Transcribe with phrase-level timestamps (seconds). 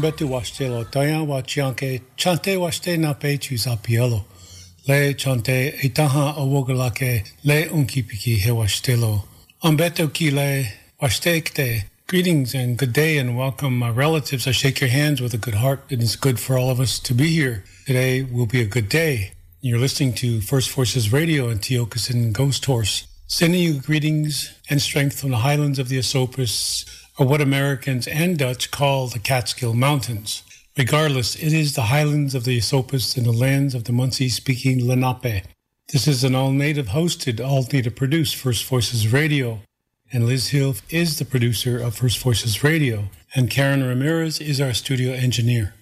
[0.00, 4.24] Ambete washtelo taya wachianke chante washte na pe chusapielo.
[4.88, 9.24] Le chante itaha awogalake le unkipiki he washtelo.
[9.62, 10.64] Ambeto ki le
[11.02, 11.84] washtekte.
[12.06, 14.46] Greetings and good day and welcome, my relatives.
[14.46, 15.80] I shake your hands with a good heart.
[15.90, 17.64] It is good for all of us to be here.
[17.84, 19.32] Today will be a good day.
[19.60, 23.04] You're listening to First Voices Radio and Tiokasin Ghosthorse.
[23.26, 26.86] Sending you greetings and strength from the highlands of the Esopus,
[27.20, 30.42] or what Americans and Dutch call the Catskill Mountains.
[30.78, 34.88] Regardless, it is the highlands of the Esopus and the lands of the Munsee speaking
[34.88, 35.44] Lenape.
[35.92, 39.60] This is an all native hosted, all native produced First Voices Radio.
[40.10, 44.72] And Liz Hill is the producer of First Voices Radio, and Karen Ramirez is our
[44.72, 45.74] studio engineer.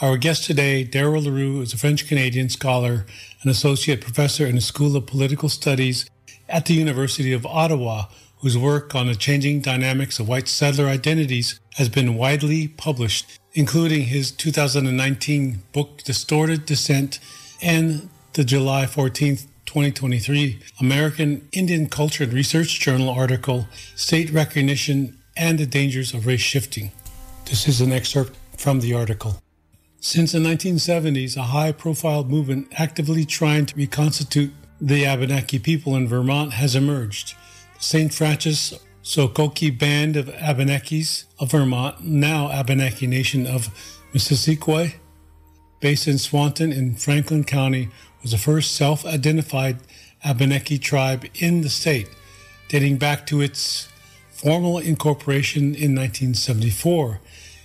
[0.00, 3.06] Our guest today, Darryl Leroux, is a French Canadian scholar
[3.40, 6.10] and associate professor in the School of Political Studies
[6.48, 8.06] at the University of Ottawa,
[8.42, 14.02] whose work on the changing dynamics of white settler identities has been widely published, including
[14.02, 17.20] his 2019 book Distorted Descent
[17.62, 25.58] and the July 14, 2023 American Indian Culture and Research Journal article State Recognition and
[25.58, 26.90] the Dangers of Race Shifting.
[27.44, 29.40] This is an excerpt from the article.
[30.00, 36.08] Since the 1970s, a high profile movement actively trying to reconstitute the Abenaki people in
[36.08, 37.36] Vermont has emerged.
[37.82, 38.14] St.
[38.14, 43.70] Francis Sokoki Band of Abenakis of Vermont, now Abenaki Nation of
[44.14, 44.94] Missisquoi,
[45.80, 47.88] based in Swanton in Franklin County,
[48.22, 49.78] was the first self identified
[50.24, 52.08] Abenaki tribe in the state,
[52.68, 53.88] dating back to its
[54.30, 57.18] formal incorporation in 1974.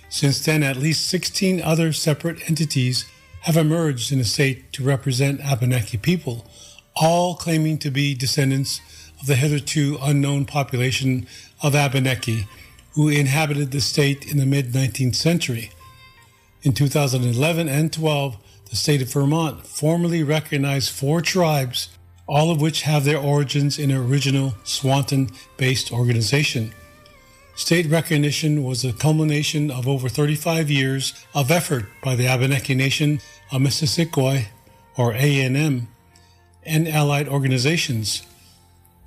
[0.08, 3.08] Since then, at least 16 other separate entities
[3.42, 6.44] have emerged in the state to represent Abenaki people,
[6.96, 8.80] all claiming to be descendants
[9.20, 11.26] of the hitherto unknown population
[11.62, 12.46] of Abenaki
[12.98, 15.70] who inhabited the state in the mid 19th century.
[16.64, 18.36] In 2011 and 12,
[18.70, 21.90] the state of Vermont formally recognized four tribes,
[22.26, 26.72] all of which have their origins in an original Swanton based organization.
[27.54, 33.20] State recognition was a culmination of over 35 years of effort by the Abenaki Nation
[33.52, 34.46] of Missisquoi,
[34.96, 35.86] or ANM,
[36.64, 38.26] and allied organizations.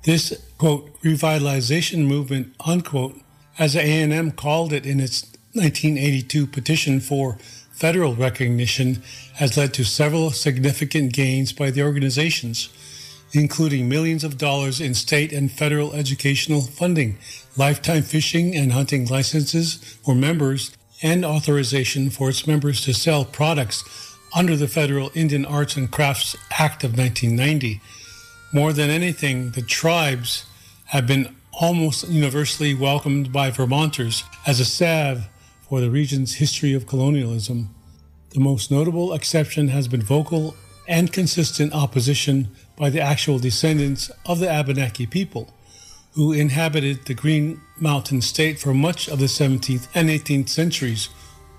[0.04, 3.20] This, quote, revitalization movement, unquote,
[3.58, 7.38] as ANM called it in its 1982 petition for
[7.72, 9.02] federal recognition,
[9.34, 12.68] has led to several significant gains by the organizations,
[13.32, 17.16] including millions of dollars in state and federal educational funding,
[17.56, 19.74] lifetime fishing and hunting licenses
[20.04, 23.84] for members, and authorization for its members to sell products
[24.34, 27.80] under the Federal Indian Arts and Crafts Act of 1990.
[28.54, 30.44] More than anything, the tribes
[30.86, 35.26] have been almost universally welcomed by Vermonters as a salve
[35.66, 37.74] for the region's history of colonialism.
[38.34, 40.54] The most notable exception has been vocal
[40.86, 45.48] and consistent opposition by the actual descendants of the Abenaki people,
[46.12, 51.08] who inhabited the Green Mountain State for much of the 17th and 18th centuries,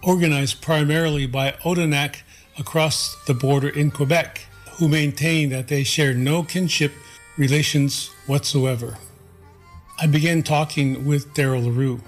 [0.03, 2.17] organized primarily by Odanak
[2.59, 4.45] across the border in Quebec,
[4.77, 6.91] who maintained that they shared no kinship
[7.37, 8.97] relations whatsoever.
[9.99, 12.01] I began talking with Darryl Leroux.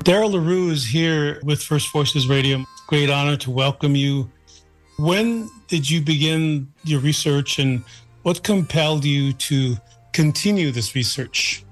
[0.00, 2.64] Darryl Leroux is here with First Voices Radio.
[2.86, 4.30] Great honor to welcome you.
[4.98, 7.82] When did you begin your research and
[8.22, 9.76] what compelled you to
[10.12, 11.64] continue this research?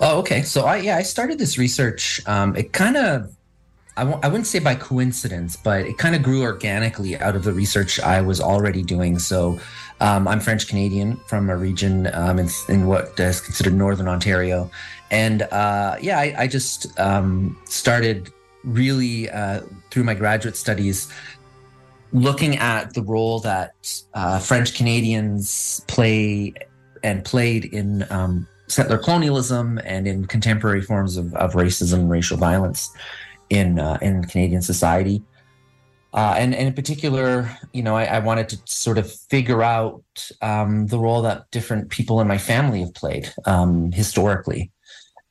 [0.00, 0.42] Oh, okay.
[0.42, 2.20] So I yeah, I started this research.
[2.26, 3.34] Um, it kind of
[3.98, 7.42] I w- I wouldn't say by coincidence, but it kind of grew organically out of
[7.42, 9.18] the research I was already doing.
[9.18, 9.58] So
[10.00, 14.70] um, I'm French Canadian from a region um, in, in, what is considered Northern Ontario.
[15.10, 21.12] And uh, yeah, I, I just um, started really uh, through my graduate studies
[22.12, 23.74] looking at the role that
[24.14, 26.54] uh, French Canadians play
[27.02, 32.36] and played in um, settler colonialism and in contemporary forms of, of racism and racial
[32.36, 32.90] violence
[33.50, 35.22] in uh, in Canadian society.
[36.14, 40.02] Uh, and, and, in particular, you know, I, I, wanted to sort of figure out
[40.40, 44.72] um, the role that different people in my family have played um, historically,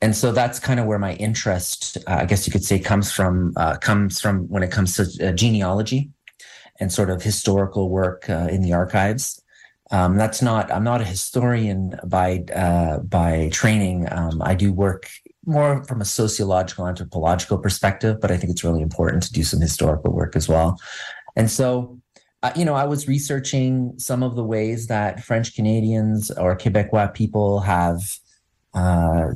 [0.02, 3.12] and so that's kind of where my interest, uh, I guess you could say, comes
[3.12, 3.54] from.
[3.58, 6.12] Uh, comes from when it comes to uh, genealogy
[6.80, 9.42] and sort of historical work uh, in the archives.
[9.90, 10.72] Um, that's not.
[10.72, 14.08] I'm not a historian by uh, by training.
[14.12, 15.10] Um, I do work
[15.48, 19.62] more from a sociological anthropological perspective, but I think it's really important to do some
[19.62, 20.78] historical work as well.
[21.36, 22.00] And so,
[22.56, 27.62] you know, I was researching some of the ways that French Canadians or Quebecois people
[27.62, 28.02] have,
[28.74, 29.30] uh,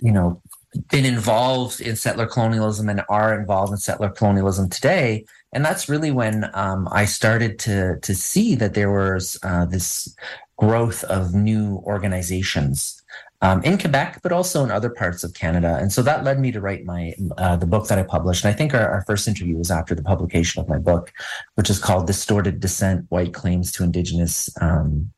[0.00, 0.42] you know,
[0.90, 5.24] been involved in settler colonialism and are involved in settler colonialism today.
[5.52, 10.14] And that's really when um, I started to to see that there was uh, this
[10.58, 13.02] growth of new organizations
[13.42, 15.78] um, in Quebec, but also in other parts of Canada.
[15.80, 18.44] And so that led me to write my uh, the book that I published.
[18.44, 21.12] And I think our, our, first interview was after the publication of my book,
[21.54, 25.10] which is called "Distorted Descent: White Claims to Indigenous um,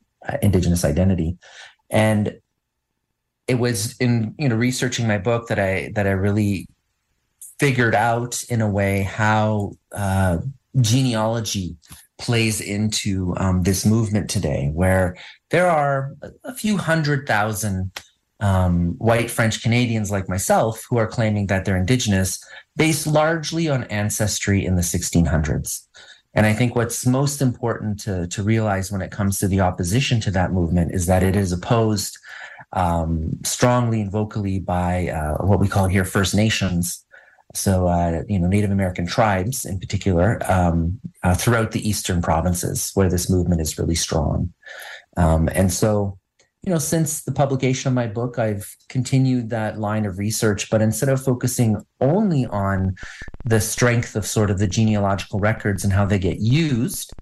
[0.42, 1.38] Indigenous Identity."
[1.90, 2.38] And
[3.46, 6.66] it was in you know researching my book that I that I really
[7.58, 10.38] figured out in a way how uh,
[10.80, 11.76] genealogy
[12.18, 15.16] plays into um, this movement today, where
[15.50, 17.92] there are a few hundred thousand
[18.40, 22.42] um, white French Canadians like myself who are claiming that they're Indigenous
[22.76, 25.82] based largely on ancestry in the 1600s.
[26.34, 30.20] And I think what's most important to, to realize when it comes to the opposition
[30.20, 32.16] to that movement is that it is opposed
[32.74, 37.04] um, strongly and vocally by uh, what we call here First Nations.
[37.54, 42.90] So, uh, you know, Native American tribes in particular um, uh, throughout the eastern provinces
[42.94, 44.52] where this movement is really strong.
[45.16, 46.18] Um, and so,
[46.62, 50.82] you know, since the publication of my book, I've continued that line of research, but
[50.82, 52.96] instead of focusing only on
[53.44, 57.12] the strength of sort of the genealogical records and how they get used,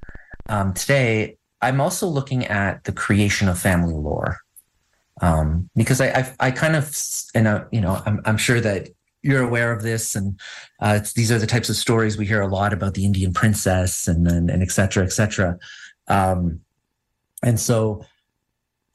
[0.48, 4.38] um, today I'm also looking at the creation of family lore.
[5.22, 6.94] Um, because I, I, I, kind of,
[7.34, 8.90] and uh, you know, I'm, I'm sure that
[9.22, 10.38] you're aware of this, and
[10.80, 14.08] uh, these are the types of stories we hear a lot about the Indian princess
[14.08, 15.58] and and, and et cetera, et cetera.
[16.08, 16.60] Um,
[17.42, 18.04] and so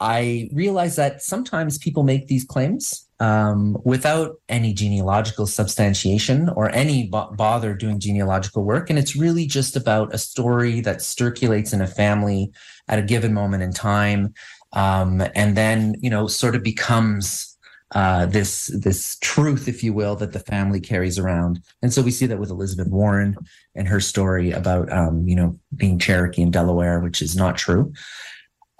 [0.01, 7.03] I realize that sometimes people make these claims um, without any genealogical substantiation or any
[7.03, 8.89] b- bother doing genealogical work.
[8.89, 12.51] And it's really just about a story that circulates in a family
[12.87, 14.33] at a given moment in time.
[14.73, 17.55] Um, and then, you know, sort of becomes
[17.93, 21.61] uh, this this truth, if you will, that the family carries around.
[21.83, 23.35] And so we see that with Elizabeth Warren
[23.75, 27.93] and her story about, um, you know, being Cherokee in Delaware, which is not true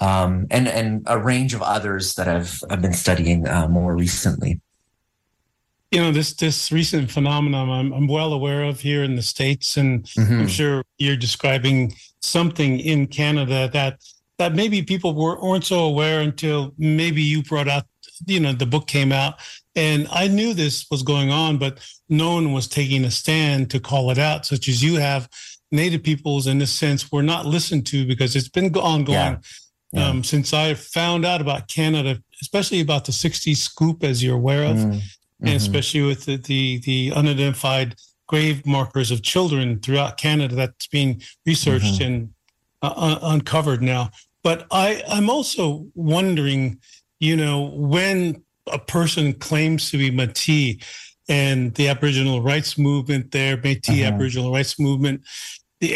[0.02, 4.60] um, and and a range of others that I've I've been studying uh, more recently.
[5.92, 9.78] You know this this recent phenomenon I'm, I'm well aware of here in the states,
[9.78, 10.42] and mm-hmm.
[10.42, 14.02] I'm sure you're describing something in Canada that
[14.40, 17.86] that maybe people were, weren't so aware until maybe you brought out.
[18.26, 19.36] You know, the book came out,
[19.76, 21.80] and I knew this was going on, but
[22.10, 25.30] no one was taking a stand to call it out, such as you have.
[25.74, 29.16] Native peoples, in this sense, were not listened to because it's been ongoing.
[29.16, 29.38] Yeah
[29.92, 30.08] yeah.
[30.08, 34.64] um, since I found out about Canada, especially about the 60s scoop, as you're aware
[34.64, 35.00] of, mm-hmm.
[35.42, 37.96] and especially with the, the, the, unidentified
[38.28, 42.04] grave markers of children throughout Canada that's being researched mm-hmm.
[42.04, 42.34] and
[42.82, 44.10] uh, un- uncovered now.
[44.44, 46.80] But I, I'm also wondering,
[47.20, 50.84] you know, when a person claims to be Métis
[51.28, 54.14] and the Aboriginal rights movement there, Métis uh-huh.
[54.14, 55.22] Aboriginal rights movement,
[55.80, 55.92] the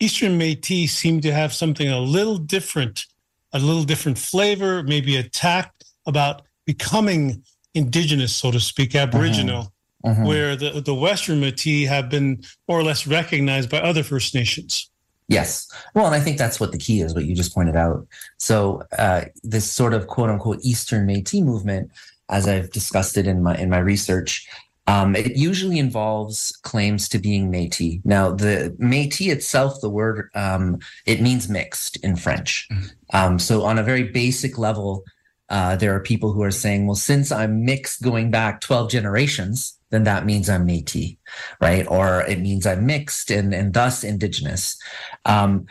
[0.00, 3.04] Eastern Métis seem to have something a little different
[3.54, 7.42] a little different flavor, maybe a tact about becoming
[7.72, 9.72] indigenous, so to speak, Aboriginal,
[10.04, 10.10] uh-huh.
[10.10, 10.26] Uh-huh.
[10.26, 14.90] where the, the Western Métis have been more or less recognized by other First Nations.
[15.28, 15.66] Yes.
[15.94, 18.06] Well, and I think that's what the key is, what you just pointed out.
[18.36, 21.90] So uh, this sort of quote unquote Eastern Métis movement,
[22.28, 24.46] as I've discussed it in my in my research,
[24.86, 28.02] Um, it usually involves claims to being Métis.
[28.04, 32.68] Now, the Métis itself, the word, um, it means mixed in French.
[33.12, 35.04] Um, so, on a very basic level,
[35.48, 39.78] uh, there are people who are saying, well, since I'm mixed going back 12 generations,
[39.90, 41.16] then that means I'm Métis,
[41.60, 41.86] right?
[41.88, 44.76] Or it means I'm mixed and, and thus indigenous.
[45.24, 45.66] Um,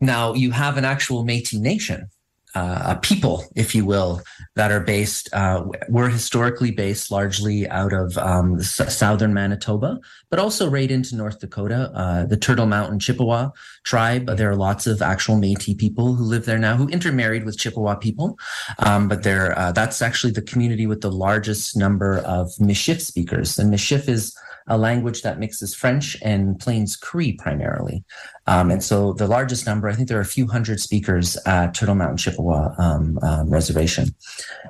[0.00, 2.10] now, you have an actual Métis nation
[2.56, 4.22] uh, people, if you will,
[4.54, 10.70] that are based, uh, were historically based largely out of um, southern Manitoba, but also
[10.70, 13.50] right into North Dakota, uh, the Turtle Mountain Chippewa
[13.84, 14.26] tribe.
[14.38, 17.94] There are lots of actual Métis people who live there now who intermarried with Chippewa
[17.96, 18.38] people,
[18.78, 23.58] um, but they're, uh, that's actually the community with the largest number of Michif speakers.
[23.58, 24.34] And Michif is
[24.68, 28.04] a language that mixes French and Plains Cree primarily.
[28.46, 31.74] Um, and so the largest number, I think there are a few hundred speakers at
[31.74, 34.08] Turtle Mountain Chippewa um, um, Reservation.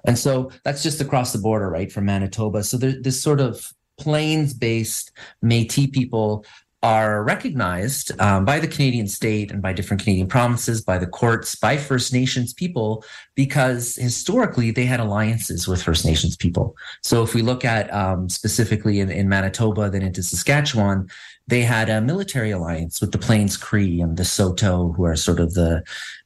[0.04, 2.62] And so that's just across the border, right, from Manitoba.
[2.62, 5.12] So there's this sort of plains based
[5.42, 6.44] Metis people
[6.86, 11.56] are recognized um, by the Canadian state and by different Canadian provinces, by the courts,
[11.56, 16.76] by First Nations people, because historically they had alliances with First Nations people.
[17.02, 21.08] So if we look at um, specifically in, in Manitoba, then into Saskatchewan,
[21.48, 25.40] they had a military alliance with the Plains Cree and the Saulteaux, who are sort
[25.40, 25.82] of the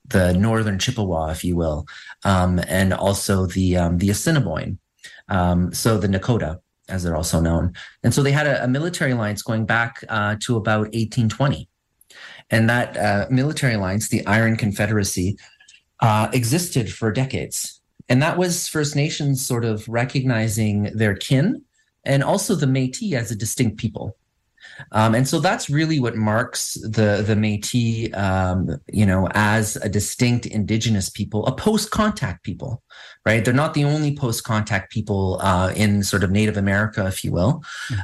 [0.09, 1.87] the northern Chippewa, if you will,
[2.25, 4.79] um, and also the um, the Assiniboine.
[5.29, 7.73] Um, so the Nakota as they're also known.
[8.03, 11.69] And so they had a, a military alliance going back uh, to about 1820.
[12.51, 15.39] And that uh, military alliance, the Iron Confederacy,
[16.01, 17.81] uh, existed for decades.
[18.09, 21.63] And that was First Nations sort of recognizing their kin
[22.05, 24.17] and also the Metis as a distinct people.
[24.93, 29.89] Um, and so that's really what marks the the Métis, um, you know, as a
[29.89, 32.83] distinct Indigenous people, a post-contact people,
[33.27, 33.45] right?
[33.45, 37.63] They're not the only post-contact people uh, in sort of Native America, if you will,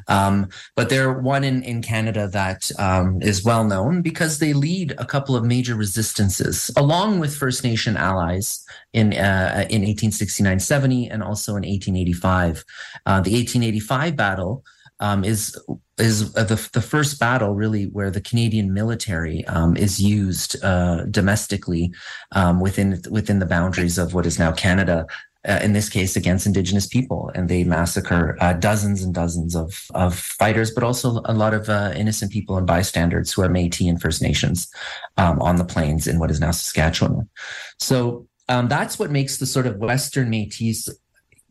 [0.08, 4.94] um, but they're one in in Canada that um, is well known because they lead
[4.98, 11.22] a couple of major resistances, along with First Nation allies in uh, in 1869-70 and
[11.22, 12.64] also in 1885.
[13.06, 14.64] Uh, the 1885 battle
[15.00, 15.56] um, is
[15.98, 21.92] is the the first battle really where the Canadian military um, is used uh, domestically
[22.32, 25.06] um, within within the boundaries of what is now Canada.
[25.48, 29.86] Uh, in this case, against Indigenous people, and they massacre uh, dozens and dozens of
[29.94, 33.88] of fighters, but also a lot of uh, innocent people and bystanders who are Métis
[33.88, 34.68] and First Nations
[35.18, 37.28] um, on the plains in what is now Saskatchewan.
[37.78, 40.88] So um, that's what makes the sort of Western Métis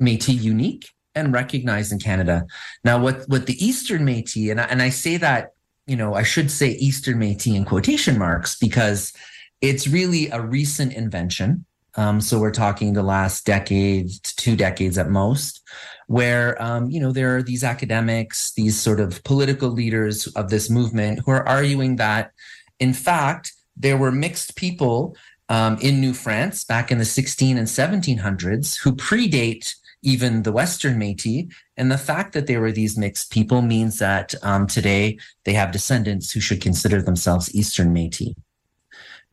[0.01, 2.45] Métis unique and recognized in Canada.
[2.83, 5.53] Now, what what the Eastern Métis and I, and I say that
[5.87, 9.13] you know I should say Eastern Métis in quotation marks because
[9.61, 11.65] it's really a recent invention.
[11.97, 15.61] Um, so we're talking the last decade, two decades at most,
[16.07, 20.69] where um, you know there are these academics, these sort of political leaders of this
[20.69, 22.31] movement who are arguing that,
[22.79, 25.15] in fact, there were mixed people
[25.49, 29.75] um, in New France back in the 16 and 1700s who predate
[30.05, 31.51] even the Western Métis.
[31.75, 35.71] And the fact that they were these mixed people means that um, today they have
[35.71, 38.35] descendants who should consider themselves Eastern Métis.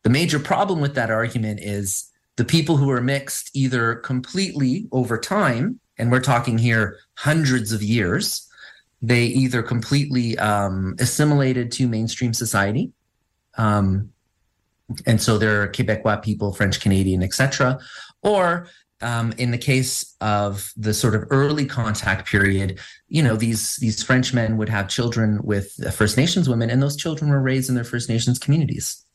[0.01, 5.17] The major problem with that argument is the people who are mixed either completely over
[5.17, 8.49] time, and we're talking here hundreds of years,
[9.01, 12.91] they either completely um, assimilated to mainstream society.
[13.57, 14.09] Um,
[15.05, 17.79] and so they're Quebecois people, French Canadian, etc.,
[18.21, 18.67] or
[19.03, 24.01] um, in the case of the sort of early contact period, you know, these these
[24.01, 27.83] Frenchmen would have children with First Nations women, and those children were raised in their
[27.83, 29.05] First Nations communities,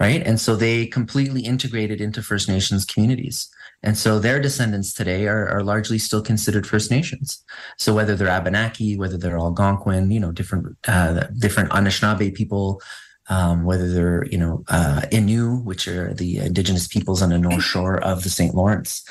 [0.00, 0.26] right?
[0.26, 3.48] And so they completely integrated into First Nations communities.
[3.82, 7.44] And so their descendants today are, are largely still considered First Nations.
[7.76, 12.82] So whether they're Abenaki, whether they're Algonquin, you know, different uh, different Anishinaabe people,
[13.28, 17.62] um, whether they're you know uh, Innu, which are the indigenous peoples on the north
[17.72, 18.54] shore of the St.
[18.54, 19.04] Lawrence,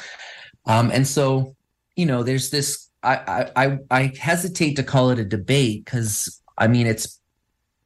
[0.66, 1.56] um, and so
[1.96, 2.86] you know there's this.
[3.04, 7.20] I, I I hesitate to call it a debate because I mean it's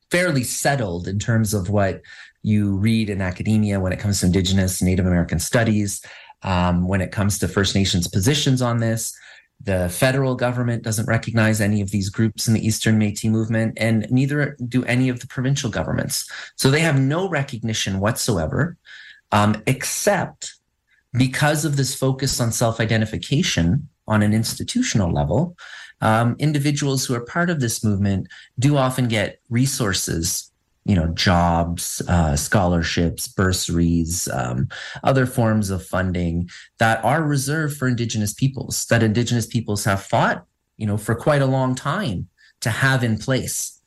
[0.10, 2.02] fairly settled in terms of what
[2.44, 6.04] you read in academia when it comes to Indigenous Native American studies,
[6.44, 9.16] um, when it comes to First Nations positions on this.
[9.64, 14.10] The federal government doesn't recognize any of these groups in the Eastern Metis movement, and
[14.10, 16.30] neither do any of the provincial governments.
[16.56, 18.78] So they have no recognition whatsoever,
[19.32, 20.56] um, except
[21.14, 25.58] because of this focus on self identification on an institutional level.
[26.02, 28.28] Um, individuals who are part of this movement
[28.58, 30.51] do often get resources
[30.86, 34.68] you know jobs uh, scholarships bursaries um,
[35.04, 40.46] other forms of funding that are reserved for indigenous peoples that indigenous peoples have fought
[40.82, 42.28] you know, for quite a long time
[42.62, 43.80] to have in place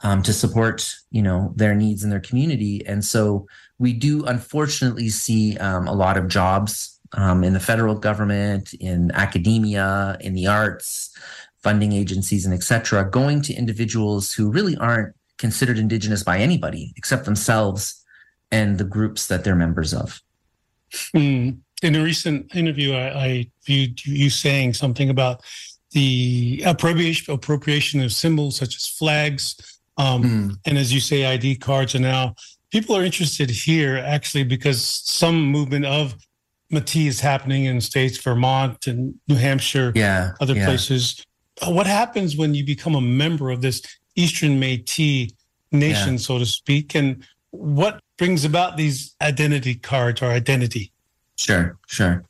[0.00, 2.82] um, to support, you know, their needs in their community.
[2.86, 3.46] And so
[3.78, 9.10] we do unfortunately see um, a lot of jobs um, in the federal government, in
[9.12, 11.14] academia, in the arts,
[11.62, 17.24] funding agencies, and etc., going to individuals who really aren't considered indigenous by anybody except
[17.24, 18.04] themselves
[18.50, 20.20] and the groups that they're members of.
[21.14, 21.58] Mm.
[21.82, 25.42] In a recent interview, I, I viewed you saying something about
[25.92, 30.56] the appropriation appropriation of symbols such as flags, um, mm.
[30.66, 32.34] and as you say, ID cards are now
[32.70, 36.14] people are interested here actually because some movement of
[36.72, 40.66] Métis is happening in states, Vermont and New Hampshire, yeah, other yeah.
[40.66, 41.24] places.
[41.66, 43.82] What happens when you become a member of this
[44.18, 45.32] Eastern Métis
[45.70, 46.18] nation, yeah.
[46.18, 50.92] so to speak, and what brings about these identity cards or identity?
[51.36, 52.24] Sure, sure.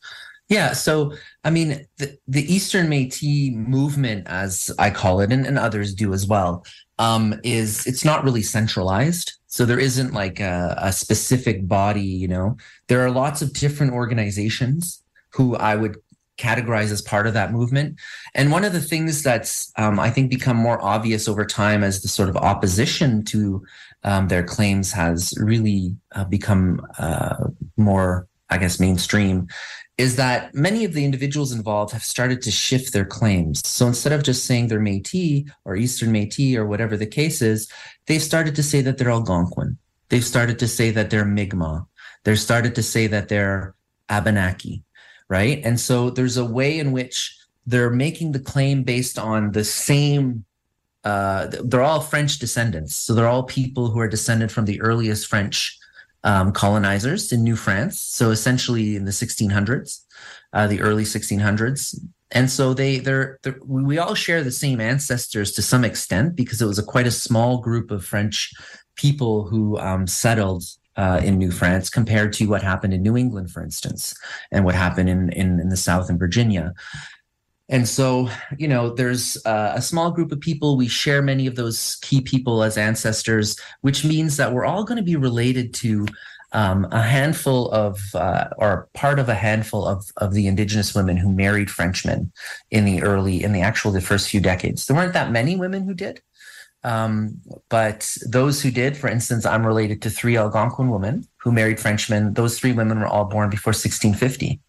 [0.49, 1.15] Yeah, so
[1.45, 6.13] I mean, the, the Eastern Métis movement, as I call it, and, and others do
[6.13, 6.65] as well,
[6.99, 9.33] um, is it's not really centralized.
[9.47, 12.57] So there isn't like a, a specific body, you know.
[12.89, 15.97] There are lots of different organizations who I would
[16.39, 17.99] categorize as part of that movement.
[18.35, 22.01] And one of the things that's um, I think become more obvious over time as
[22.01, 23.65] the sort of opposition to
[24.05, 29.49] um, their claims has really uh, become uh, more, I guess, mainstream,
[29.99, 33.61] is that many of the individuals involved have started to shift their claims.
[33.67, 37.71] So instead of just saying they're Métis or Eastern Métis or whatever the case is,
[38.07, 39.77] they've started to say that they're Algonquin.
[40.09, 41.87] They've started to say that they're Mi'kmaq.
[42.25, 43.75] They've started to say that they're
[44.09, 44.83] Abenaki,
[45.29, 45.61] right?
[45.65, 50.45] And so there's a way in which they're making the claim based on the same
[51.05, 52.95] uh, they're all French descendants.
[52.95, 55.79] So they're all people who are descended from the earliest French
[56.25, 58.01] um, colonizers in New France.
[58.01, 60.05] So essentially in the 1600s,
[60.53, 61.99] uh, the early 1600s.
[62.33, 66.61] And so they, they're, they're, we all share the same ancestors to some extent because
[66.61, 68.53] it was a quite a small group of French
[68.97, 70.65] people who um, settled
[70.99, 74.15] uh, in New France compared to what happened in New England, for instance,
[74.51, 76.75] and what happened in, in, in the South and Virginia.
[77.71, 80.77] And so, you know, there's uh, a small group of people.
[80.77, 84.97] We share many of those key people as ancestors, which means that we're all going
[84.97, 86.07] to be related to
[86.53, 91.17] um, a handful of, uh, or part of a handful of, of the indigenous women
[91.17, 92.33] who married Frenchmen
[92.71, 94.87] in the early, in the actual, the first few decades.
[94.87, 96.23] There weren't that many women who did.
[96.85, 101.81] Um, but those who did, for instance, I'm related to three Algonquin women who married
[101.81, 102.35] Frenchmen.
[102.35, 104.61] Those three women were all born before 1650.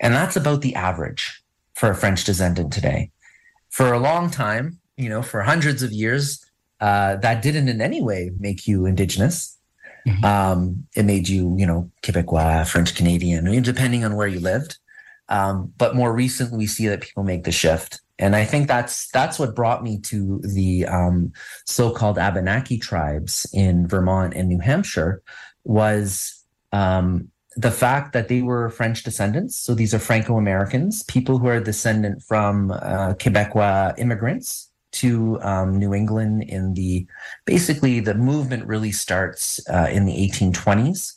[0.00, 1.42] And that's about the average
[1.74, 3.10] for a French descendant today.
[3.70, 6.44] For a long time, you know, for hundreds of years,
[6.80, 9.56] uh, that didn't in any way make you indigenous.
[10.06, 10.24] Mm-hmm.
[10.24, 14.78] Um, it made you, you know, Quebecois, French Canadian, depending on where you lived.
[15.28, 19.08] Um, but more recently, we see that people make the shift, and I think that's
[19.08, 21.32] that's what brought me to the um,
[21.66, 25.22] so-called Abenaki tribes in Vermont and New Hampshire
[25.64, 29.56] was um, the fact that they were French descendants.
[29.56, 35.78] So these are Franco Americans, people who are descendant from uh, Quebecois immigrants to um,
[35.78, 37.06] New England in the
[37.44, 41.16] basically the movement really starts uh, in the 1820s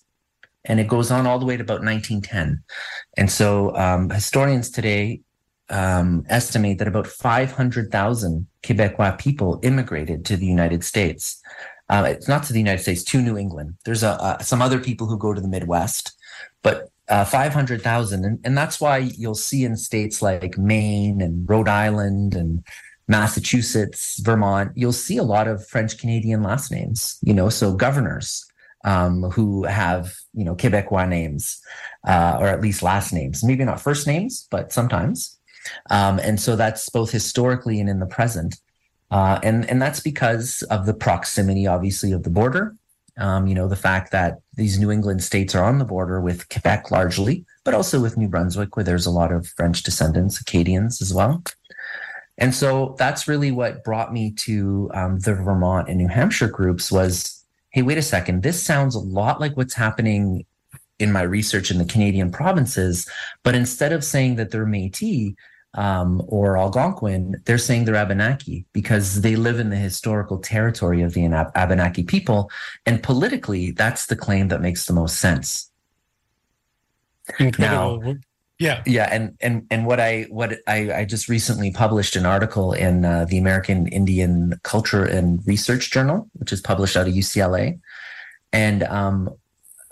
[0.65, 2.61] and it goes on all the way to about 1910.
[3.15, 5.21] And so um, historians today
[5.69, 11.41] um, estimate that about 500,000 Quebecois people immigrated to the United States.
[11.89, 13.75] Uh, it's not to the United States, to New England.
[13.85, 16.15] There's a, uh, some other people who go to the Midwest
[16.61, 18.25] but uh, 500,000.
[18.25, 22.63] And, and that's why you'll see in states like Maine and Rhode Island and
[23.07, 28.45] Massachusetts, Vermont, you'll see a lot of French Canadian last names, you know, so governors
[28.85, 31.59] um, who have, you know, Quebecois names,
[32.07, 35.38] uh, or at least last names, maybe not first names, but sometimes.
[35.89, 38.55] Um, and so that's both historically and in the present.
[39.11, 42.75] Uh, and, and that's because of the proximity, obviously, of the border
[43.19, 46.47] um, you know, the fact that these New England states are on the border with
[46.49, 51.01] Quebec largely, but also with New Brunswick, where there's a lot of French descendants, Acadians
[51.01, 51.43] as well.
[52.37, 56.89] And so that's really what brought me to um, the Vermont and New Hampshire groups
[56.89, 60.45] was, hey, wait a second, this sounds a lot like what's happening
[60.97, 63.09] in my research in the Canadian provinces,
[63.43, 65.35] but instead of saying that they're Métis,
[65.75, 71.13] um, or Algonquin, they're saying they're Abenaki because they live in the historical territory of
[71.13, 72.49] the Abenaki people.
[72.85, 75.69] And politically, that's the claim that makes the most sense.
[77.37, 78.01] Incredible.
[78.01, 78.15] Now,
[78.57, 82.73] yeah, yeah, and and and what I what I, I just recently published an article
[82.73, 87.79] in uh, the American Indian Culture and Research Journal, which is published out of UCLA,
[88.51, 89.29] and um,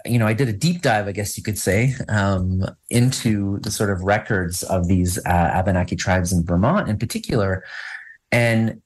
[0.07, 3.71] you know, I did a deep dive, I guess you could say, um, into the
[3.71, 7.63] sort of records of these uh, Abenaki tribes in Vermont in particular.
[8.31, 8.81] And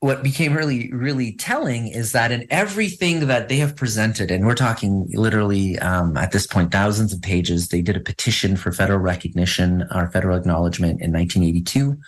[0.00, 4.54] what became really, really telling is that in everything that they have presented, and we're
[4.54, 9.00] talking literally um, at this point, thousands of pages, they did a petition for federal
[9.00, 11.98] recognition or federal acknowledgement in 1982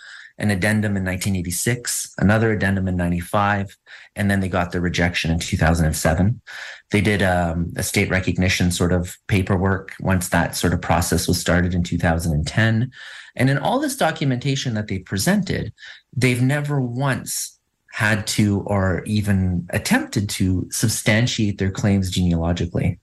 [0.41, 3.77] an addendum in 1986, another addendum in 95,
[4.15, 6.41] and then they got the rejection in 2007.
[6.89, 11.39] They did um, a state recognition sort of paperwork once that sort of process was
[11.39, 12.91] started in 2010.
[13.35, 15.73] And in all this documentation that they presented,
[16.11, 17.59] they've never once
[17.91, 22.99] had to or even attempted to substantiate their claims genealogically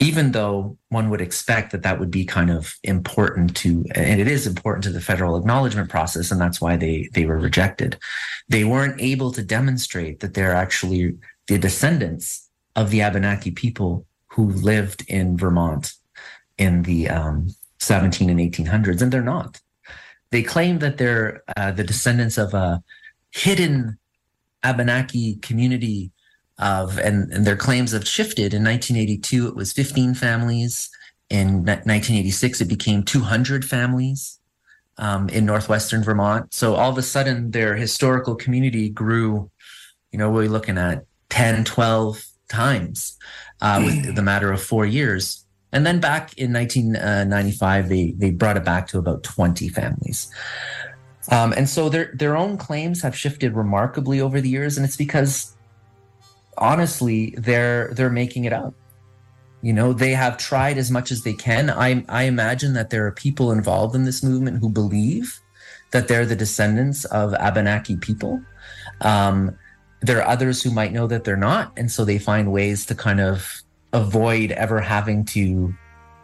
[0.00, 4.26] even though one would expect that that would be kind of important to and it
[4.26, 7.98] is important to the federal acknowledgement process and that's why they they were rejected
[8.48, 11.16] they weren't able to demonstrate that they're actually
[11.48, 15.92] the descendants of the abenaki people who lived in vermont
[16.56, 17.48] in the um,
[17.80, 19.60] 17 and 1800s and they're not.
[20.30, 22.82] They claim that they're uh, the descendants of a
[23.32, 23.98] hidden
[24.62, 26.12] abenaki community
[26.60, 28.54] of and, and their claims have shifted.
[28.54, 30.90] In 1982, it was 15 families.
[31.30, 34.38] In 1986, it became 200 families
[34.98, 36.52] um, in northwestern Vermont.
[36.52, 39.50] So all of a sudden, their historical community grew.
[40.12, 43.16] You know, we're looking at 10, 12 times
[43.60, 45.46] uh, with the matter of four years.
[45.72, 50.28] And then back in 1995, they they brought it back to about 20 families.
[51.30, 54.96] Um, and so their their own claims have shifted remarkably over the years, and it's
[54.96, 55.54] because
[56.60, 58.74] honestly, they're they're making it up.
[59.62, 61.70] You know, they have tried as much as they can.
[61.70, 65.40] I I imagine that there are people involved in this movement who believe
[65.92, 68.40] that they're the descendants of Abenaki people.
[69.00, 69.58] Um,
[70.02, 72.94] there are others who might know that they're not, and so they find ways to
[72.94, 75.74] kind of avoid ever having to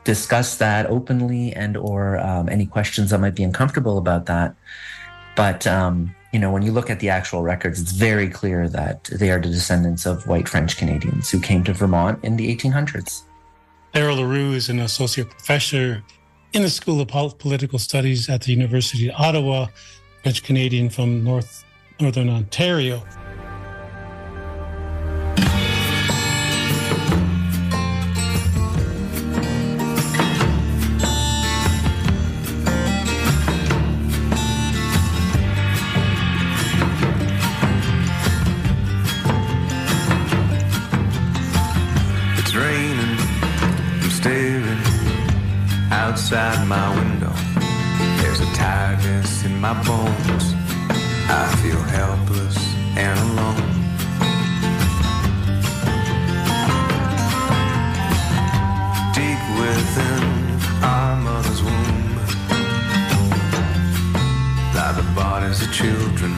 [0.05, 4.55] discuss that openly and or um, any questions that might be uncomfortable about that.
[5.35, 9.05] But um, you know, when you look at the actual records, it's very clear that
[9.05, 13.23] they are the descendants of white French Canadians who came to Vermont in the 1800s.
[13.95, 16.03] Darryl Leroux is an associate professor
[16.53, 19.69] in the School of Political Studies at the University of Ottawa,
[20.23, 21.65] French Canadian from North
[22.01, 23.03] Northern Ontario.
[46.69, 47.33] My window.
[48.19, 50.55] There's a tiredness in my bones.
[51.29, 52.57] I feel helpless
[52.97, 53.73] and alone.
[59.15, 60.25] Deep within
[60.83, 62.07] our mother's womb
[64.75, 66.33] lie the bodies of children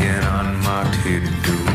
[0.00, 1.69] in unmarked hidden dooms.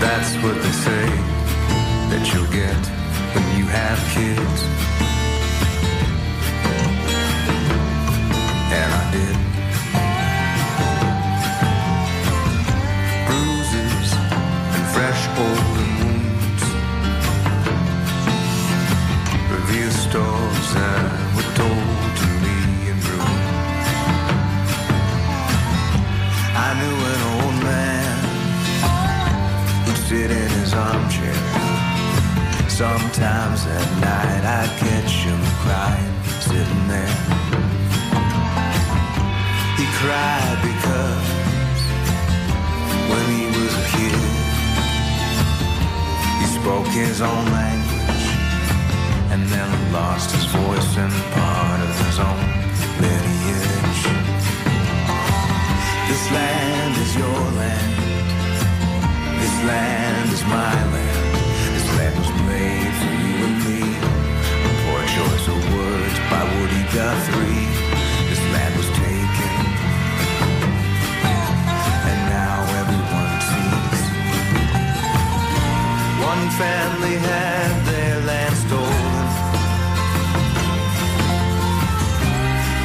[0.00, 1.06] That's what they say
[2.10, 2.82] that you'll get
[3.34, 4.60] when you have kids.
[8.78, 9.36] And I did.
[13.26, 14.08] Bruises
[14.74, 16.64] and fresh open wounds
[19.50, 22.56] reveal stories that were told to me
[22.90, 23.38] in room.
[26.54, 27.37] I knew old man
[30.08, 31.34] sit in his armchair.
[32.66, 36.14] Sometimes at night I'd catch him crying,
[36.48, 37.16] sitting there.
[39.76, 41.28] He cried because
[43.10, 44.20] when he was a kid,
[46.40, 48.26] he spoke his own language
[49.32, 52.44] and then lost his voice and part of his own
[53.04, 54.02] lineage.
[56.08, 58.07] This land is your land
[59.64, 61.34] land is my land.
[61.74, 63.80] This land was made for you and me.
[64.68, 67.66] A poor choice of words by Woody Guthrie.
[68.30, 69.54] This land was taken.
[72.10, 74.02] And now everyone sees.
[76.30, 79.26] One family had their land stolen.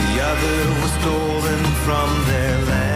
[0.02, 2.93] The other was stolen from their land.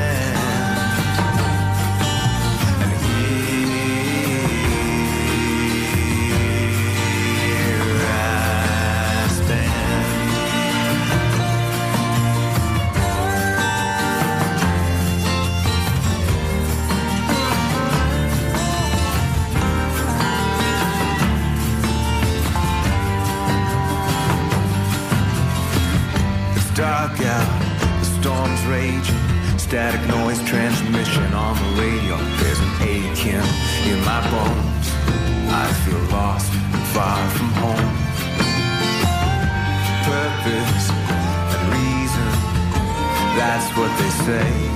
[44.28, 44.67] What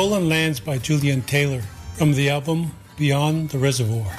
[0.00, 1.60] Stolen Lands by Julian Taylor
[1.92, 4.10] from the album Beyond the Reservoir.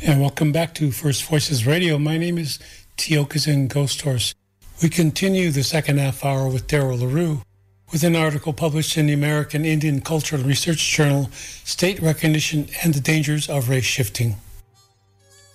[0.00, 1.98] And welcome back to First Voices Radio.
[1.98, 2.60] My name is
[2.96, 4.32] Tiokasin Ghosthorse.
[4.80, 7.42] We continue the second half hour with Darryl Leroux
[7.90, 13.00] with an article published in the American Indian Cultural Research Journal, State Recognition and the
[13.00, 14.36] Dangers of Race Shifting.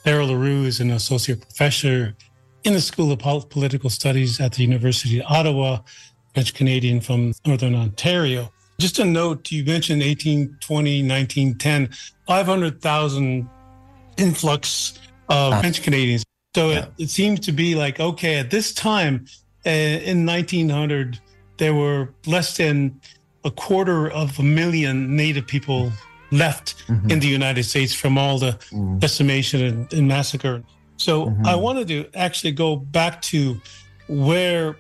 [0.06, 2.16] Darryl Leroux is an associate professor
[2.64, 5.80] in the School of Political Studies at the University of Ottawa,
[6.34, 8.52] French Canadian from Northern Ontario.
[8.80, 11.90] Just a note, you mentioned 1820, 1910,
[12.28, 13.48] 500,000
[14.18, 14.94] influx
[15.30, 15.60] of Ah.
[15.62, 16.24] French Canadians.
[16.56, 16.78] So Yeah.
[16.80, 19.26] it, it seems to be like, okay, at this time
[19.66, 21.20] uh, in 1900,
[21.58, 23.00] there were less than
[23.44, 25.92] a quarter of a million Native people
[26.32, 26.76] left
[27.10, 29.00] in the United States from all the Mm.
[29.00, 30.64] decimation and, and massacre.
[31.02, 31.48] So Mhm.
[31.48, 33.60] I wanted to actually go back to
[34.08, 34.78] where,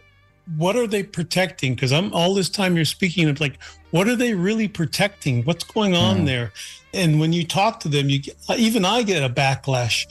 [0.55, 1.73] what are they protecting?
[1.73, 3.57] Because I'm all this time you're speaking of like,
[3.89, 5.43] what are they really protecting?
[5.45, 6.25] What's going on Mm.
[6.25, 6.53] there?
[6.93, 10.05] And when you talk to them, you get, even I get a backlash,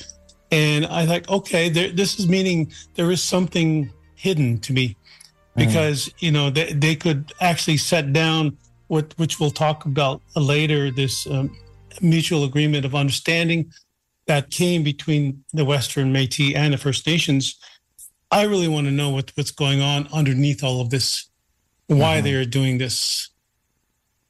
[0.50, 4.96] and I like, okay, there, this is meaning there is something hidden to me,
[5.56, 8.56] because you know they, they could actually set down
[8.88, 11.56] what which we'll talk about later this um,
[12.00, 13.70] mutual agreement of understanding
[14.30, 17.58] that came between the Western Métis and the First Nations.
[18.30, 21.28] I really want to know what, what's going on underneath all of this,
[21.88, 22.22] why Mhm.
[22.22, 23.28] they are doing this.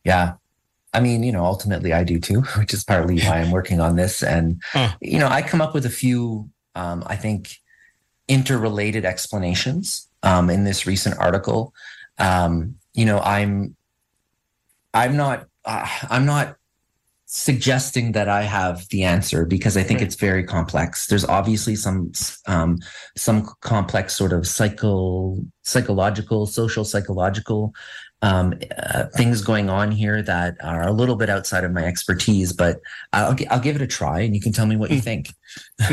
[0.03, 0.33] Yeah.
[0.95, 3.97] I mean, you know, ultimately I do too, which is partly why I'm working on
[3.97, 4.23] this.
[4.23, 4.95] And, Huh.
[5.03, 7.57] you know, I come up with a few, um, I think,
[8.27, 11.75] interrelated explanations um, in this recent article.
[12.17, 13.77] Um, you know, I'm,
[14.95, 16.57] I'm not, uh, I'm not
[17.33, 20.07] suggesting that I have the answer because I think Right.
[20.09, 21.07] it's very complex.
[21.07, 22.11] There's obviously some
[22.49, 22.79] um,
[23.17, 27.73] some complex sort of psycho psychological, social psychological
[28.23, 32.53] um, uh, things going on here that are a little bit outside of my expertise,
[32.53, 32.81] but
[33.13, 35.31] I'll, I'll give it a try and you can tell me what you think.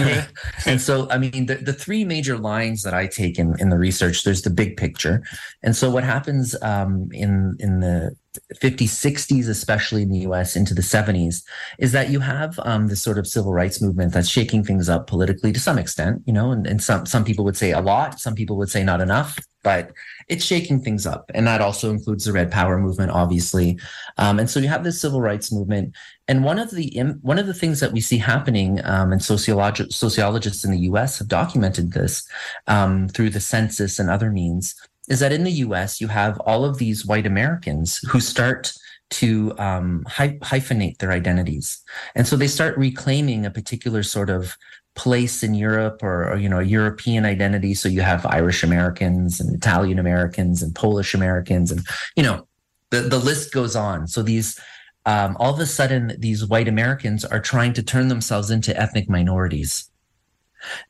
[0.66, 3.78] and so, I mean, the, the three major lines that I take in, in the
[3.78, 5.24] research, there's the big picture.
[5.64, 8.16] And so what happens um, in, in the
[8.56, 11.44] 50s, 60s, especially in the US into the 70s,
[11.80, 15.08] is that you have um, this sort of civil rights movement that's shaking things up
[15.08, 18.20] politically to some extent, you know, and, and some, some people would say a lot,
[18.20, 19.92] some people would say not enough, but
[20.30, 21.30] it's shaking things up.
[21.34, 23.78] And that also includes the Red Power movement, obviously.
[24.18, 25.94] Um, and so you have this civil rights movement.
[26.30, 26.88] And one of the
[27.22, 31.20] one of the things that we see happening, um, and sociolog- sociologists in the U.S.
[31.20, 32.26] have documented this
[32.68, 34.74] um, through the census and other means,
[35.10, 36.00] is that in the U.S.
[36.00, 38.72] you have all of these white Americans who start
[39.10, 41.84] to um, hy- hyphenate their identities,
[42.16, 44.56] and so they start reclaiming a particular sort of
[44.98, 47.74] place in Europe or, or, you know European identity.
[47.74, 51.82] So you have Irish Americans and Italian Americans and Polish Americans, and
[52.18, 52.48] you know
[52.90, 54.08] the the list goes on.
[54.08, 54.60] So these
[55.06, 59.08] um, all of a sudden these white Americans are trying to turn themselves into ethnic
[59.08, 59.90] minorities.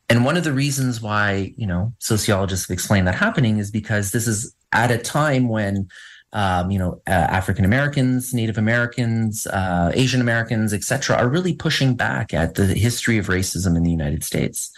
[0.09, 4.11] And one of the reasons why, you know, sociologists have explained that happening is because
[4.11, 5.87] this is at a time when,
[6.33, 11.95] um, you know, uh, African Americans, Native Americans, uh, Asian Americans, etc., are really pushing
[11.95, 14.71] back at the history of racism in the United States,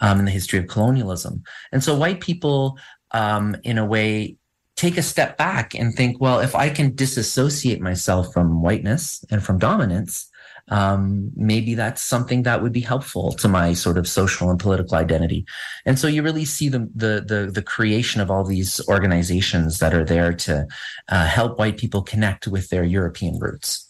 [0.00, 1.42] um, and the history of colonialism.
[1.72, 2.78] And so, white people,
[3.10, 4.36] um, in a way,
[4.76, 9.42] take a step back and think, well, if I can disassociate myself from whiteness and
[9.42, 10.30] from dominance,
[10.72, 14.96] um, maybe that's something that would be helpful to my sort of social and political
[14.96, 15.44] identity.
[15.84, 19.94] And so you really see the the the, the creation of all these organizations that
[19.94, 20.66] are there to
[21.08, 23.88] uh, help white people connect with their European roots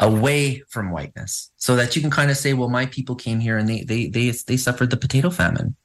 [0.00, 3.58] away from whiteness so that you can kind of say well my people came here
[3.58, 5.76] and they they they they suffered the potato famine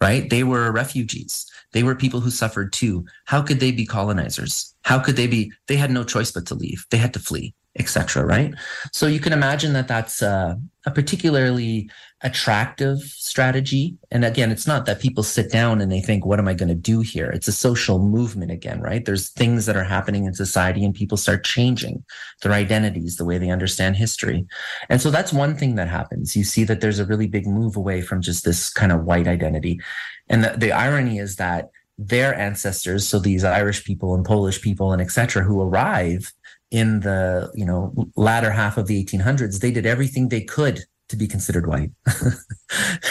[0.00, 1.44] right they were refugees
[1.74, 3.04] they were people who suffered too.
[3.24, 4.74] How could they be colonizers?
[4.82, 5.52] How could they be?
[5.66, 6.86] They had no choice but to leave.
[6.90, 8.24] They had to flee, etc.
[8.24, 8.54] Right.
[8.92, 13.98] So you can imagine that that's a, a particularly attractive strategy.
[14.10, 16.68] And again, it's not that people sit down and they think, "What am I going
[16.68, 19.04] to do here?" It's a social movement again, right?
[19.04, 22.04] There's things that are happening in society, and people start changing
[22.42, 24.46] their identities, the way they understand history.
[24.88, 26.34] And so that's one thing that happens.
[26.34, 29.28] You see that there's a really big move away from just this kind of white
[29.28, 29.80] identity.
[30.28, 34.92] And the, the irony is that their ancestors, so these Irish people and Polish people
[34.92, 36.32] and etc., who arrive
[36.74, 41.16] in the you know latter half of the 1800s, they did everything they could to
[41.16, 41.92] be considered white,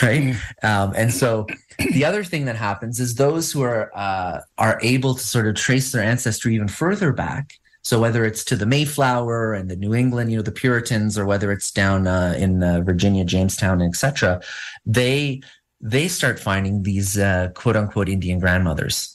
[0.02, 0.36] right?
[0.36, 0.64] Mm.
[0.64, 1.48] Um, and so
[1.94, 5.56] the other thing that happens is those who are uh, are able to sort of
[5.56, 7.54] trace their ancestry even further back.
[7.84, 11.26] So whether it's to the Mayflower and the New England, you know, the Puritans, or
[11.26, 14.42] whether it's down uh, in uh, Virginia, Jamestown, etc.,
[14.86, 15.42] they
[15.80, 19.13] they start finding these uh, quote unquote Indian grandmothers.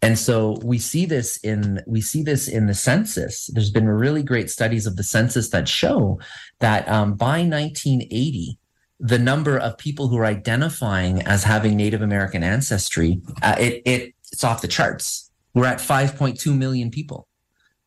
[0.00, 3.48] And so we see this in we see this in the census.
[3.52, 6.20] There's been really great studies of the census that show
[6.60, 8.58] that um, by 1980,
[9.00, 14.14] the number of people who are identifying as having Native American ancestry, uh, it, it
[14.30, 15.30] it's off the charts.
[15.54, 17.26] We're at 5.2 million people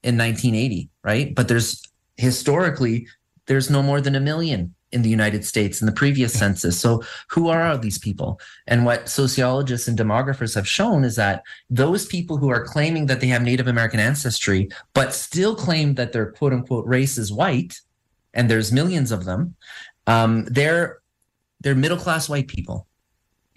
[0.04, 1.34] in 1980, right?
[1.34, 1.82] But there's
[2.18, 3.08] historically
[3.46, 6.80] there's no more than a million in the United States in the previous census.
[6.80, 8.40] So, who are these people?
[8.68, 13.22] And what sociologists and demographers have shown is that those people who are claiming that
[13.22, 17.80] they have Native American ancestry, but still claim that their quote unquote race is white,
[18.34, 19.56] and there's millions of them,
[20.08, 21.00] um, they're
[21.62, 22.88] they're middle class white people.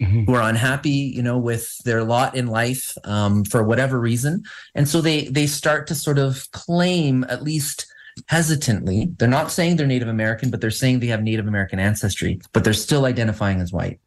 [0.01, 0.25] Mm-hmm.
[0.25, 4.43] Who are unhappy, you know, with their lot in life um, for whatever reason,
[4.75, 7.87] and so they they start to sort of claim at least
[8.27, 9.09] hesitantly.
[9.17, 12.63] They're not saying they're Native American, but they're saying they have Native American ancestry, but
[12.63, 13.99] they're still identifying as white.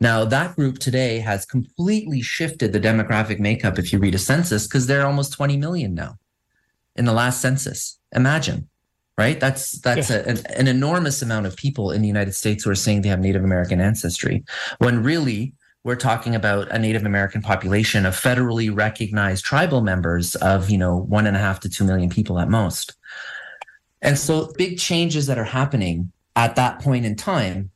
[0.00, 4.66] Now, that group today has completely shifted the demographic makeup if you read a census,
[4.66, 6.18] because they're almost 20 million now
[6.96, 7.98] in the last census.
[8.14, 8.68] Imagine,
[9.16, 9.40] right?
[9.40, 10.16] That's that's yeah.
[10.16, 13.08] a, an, an enormous amount of people in the United States who are saying they
[13.08, 14.44] have Native American ancestry,
[14.78, 15.54] when really
[15.86, 20.96] we're talking about a Native American population of federally recognized tribal members of, you know,
[20.96, 22.95] one and a half to two million people at most.
[24.02, 27.70] And so big changes that are happening at that point in time.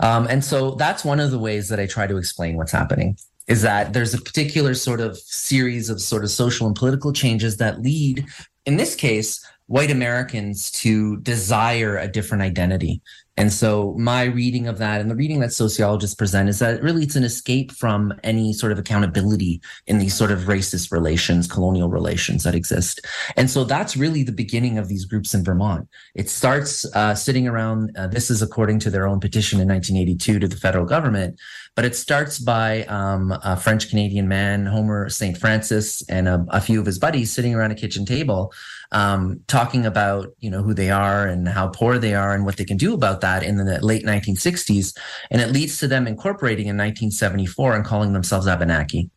[0.00, 3.16] Um, and so that's one of the ways that I try to explain what's happening
[3.48, 7.56] is that there's a particular sort of series of sort of social and political changes
[7.58, 8.24] that lead,
[8.66, 13.02] in this case, white Americans to desire a different identity,
[13.36, 17.04] And so my reading of that and the reading that sociologists present is that really
[17.04, 21.88] it's an escape from any sort of accountability in these sort of racist relations, colonial
[21.88, 23.00] relations that exist.
[23.36, 25.88] And so that's really the beginning of these groups in Vermont.
[26.14, 30.38] It starts uh, sitting around, uh, this is according to their own petition in 1982
[30.38, 31.40] to the federal government,
[31.74, 35.38] but it starts by um, a French Canadian man, Homer St.
[35.38, 38.52] Francis, and a, a few of his buddies sitting around a kitchen table
[38.92, 42.56] um, talking about you know who they are and how poor they are and what
[42.56, 44.96] they can do about that in the late 1960s,
[45.30, 49.10] and it leads to them incorporating in 1974 and calling themselves Abenaki.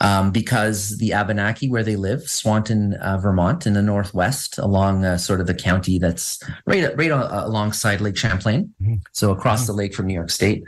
[0.00, 5.18] Um, because the Abenaki, where they live, Swanton, uh, Vermont, in the northwest, along uh,
[5.18, 8.96] sort of the county that's right right uh, alongside Lake Champlain, mm-hmm.
[9.12, 9.72] so across mm-hmm.
[9.72, 10.62] the lake from New York State,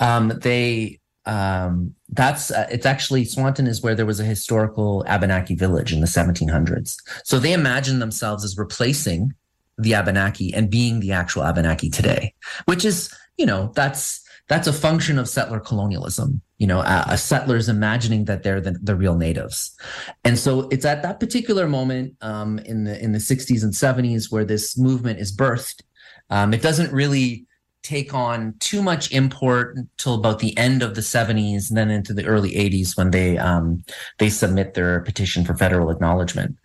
[0.00, 5.54] um, they um, that's uh, it's actually Swanton is where there was a historical Abenaki
[5.54, 6.96] village in the 1700s.
[7.24, 9.32] So they imagine themselves as replacing
[9.78, 14.72] the Abenaki and being the actual Abenaki today, which is you know that's that's a
[14.72, 16.42] function of settler colonialism.
[16.58, 19.76] You know, a, a settlers imagining that they're the, the, real natives,
[20.24, 24.30] and so it's at that particular moment um, in the in the 60s and 70s
[24.30, 25.82] where this movement is birthed.
[26.30, 27.46] Um, it doesn't really
[27.82, 32.14] take on too much import until about the end of the 70s and then into
[32.14, 33.84] the early 80s when they um,
[34.18, 36.56] they submit their petition for federal acknowledgement.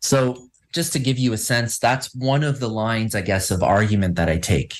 [0.00, 3.62] So just to give you a sense, that's one of the lines, I guess, of
[3.62, 4.74] argument that I take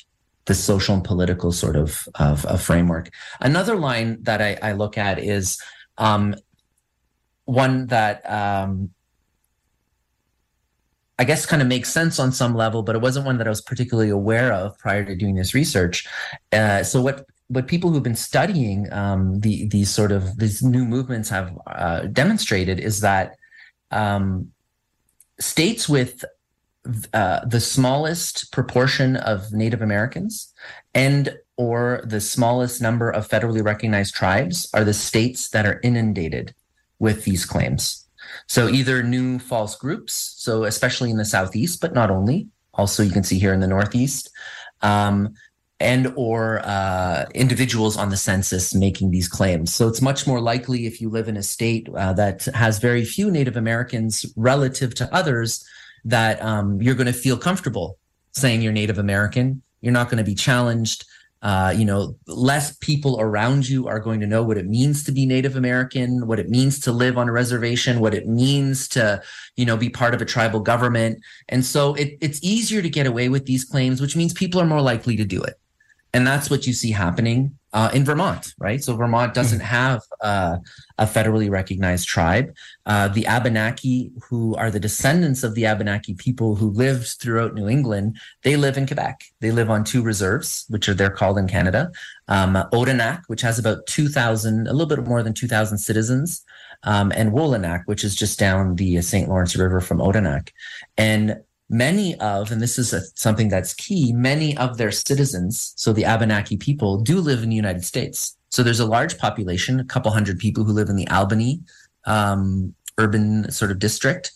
[0.45, 3.11] the social and political sort of, of, of framework.
[3.41, 5.61] Another line that I, I look at is
[5.99, 6.35] um,
[7.45, 8.91] one that um,
[11.21, 13.51] I guess kind of makes sense on some level, but it wasn't one that I
[13.51, 16.09] was particularly aware of prior to doing this research.
[16.51, 20.85] Uh, so what what people who've been studying um, the these sort of these new
[20.87, 23.37] movements have uh, demonstrated is that
[23.91, 24.51] um,
[25.39, 26.25] states with
[27.13, 30.55] uh, the smallest proportion of Native Americans
[30.95, 36.55] and or the smallest number of federally recognized tribes are the states that are inundated
[36.99, 38.07] with these claims.
[38.51, 42.49] So either new false groups, so especially in the southeast, but not only.
[42.75, 44.29] Also, you can see here in the northeast,
[44.83, 45.35] um,
[45.79, 49.73] and or uh, individuals on the census making these claims.
[49.73, 53.05] So it's much more likely if you live in a state uh, that has very
[53.05, 55.65] few Native Americans relative to others
[56.05, 57.99] that um, you're going to feel comfortable
[58.33, 59.63] saying you're Native American.
[59.81, 61.05] You're not going to be challenged
[61.43, 65.13] uh, you know, less people around you are going to know what it means to
[65.13, 69.23] be Native American, what it means to live on a reservation, what it means to,
[69.57, 71.19] you know, be part of a tribal government.
[71.49, 74.67] And so it, it's easier to get away with these claims, which means people are
[74.67, 75.59] more likely to do it.
[76.13, 78.83] And that's what you see happening uh, in Vermont, right?
[78.83, 79.67] So Vermont doesn't mm-hmm.
[79.67, 80.57] have uh,
[80.99, 82.55] a federally recognized tribe.
[82.85, 87.69] Uh, the Abenaki, who are the descendants of the Abenaki people who lived throughout New
[87.69, 89.21] England, they live in Quebec.
[89.41, 91.93] They live on two reserves, which are they're called in Canada.
[92.27, 96.45] Um, Odanak, which has about 2,000, a little bit more than 2,000 citizens,
[96.83, 99.29] um, and Wôlinak, which is just down the St.
[99.29, 100.51] Lawrence River from Odanak.
[100.97, 101.41] And
[101.71, 106.05] many of, and this is a, something that's key, many of their citizens, so the
[106.05, 108.37] Abenaki people, do live in the United States.
[108.51, 111.61] So there's a large population, a couple hundred people who live in the Albany
[112.05, 114.33] um, urban sort of district.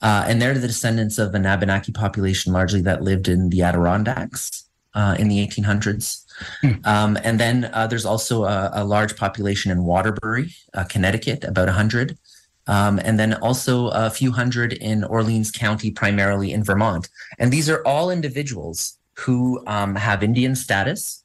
[0.00, 4.66] Uh, and they're the descendants of an Abenaki population largely that lived in the Adirondacks
[4.94, 6.24] uh, in the 1800s.
[6.60, 6.72] Hmm.
[6.84, 11.66] Um, and then uh, there's also a, a, large population in Waterbury, uh, Connecticut, about
[11.66, 12.18] 100
[12.66, 17.08] um, and then also a few hundred in Orleans County, primarily in Vermont.
[17.38, 21.24] And these are all individuals who um, have Indian status,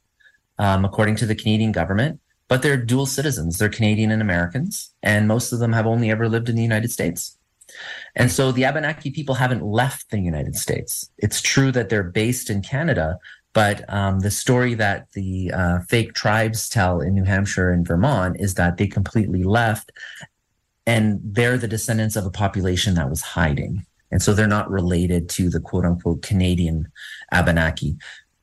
[0.58, 3.58] um, according to the Canadian government, but they're dual citizens.
[3.58, 6.92] They're Canadian and Americans, and most of them have only ever lived in the United
[6.92, 7.38] States.
[8.16, 11.10] And so the Abenaki people haven't left the United States.
[11.18, 13.18] It's true that they're based in Canada,
[13.54, 18.38] but um, the story that the uh, fake tribes tell in New Hampshire and Vermont
[18.40, 19.92] is that they completely left
[20.92, 23.86] and they're the descendants of a population that was hiding.
[24.12, 26.92] And so they're not related to the quote unquote Canadian
[27.32, 27.96] Abenaki.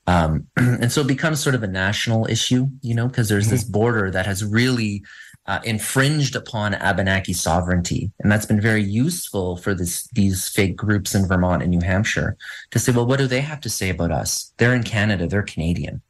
[0.06, 3.54] Um, and so it becomes sort of a national issue, you know, because there's mm-hmm.
[3.54, 5.04] this border that has really
[5.44, 8.10] uh, infringed upon Abenaki sovereignty.
[8.20, 12.38] And that's been very useful for this, these fake groups in Vermont and New Hampshire
[12.70, 14.54] to say, well, what do they have to say about us?
[14.56, 16.00] They're in Canada, they're Canadian,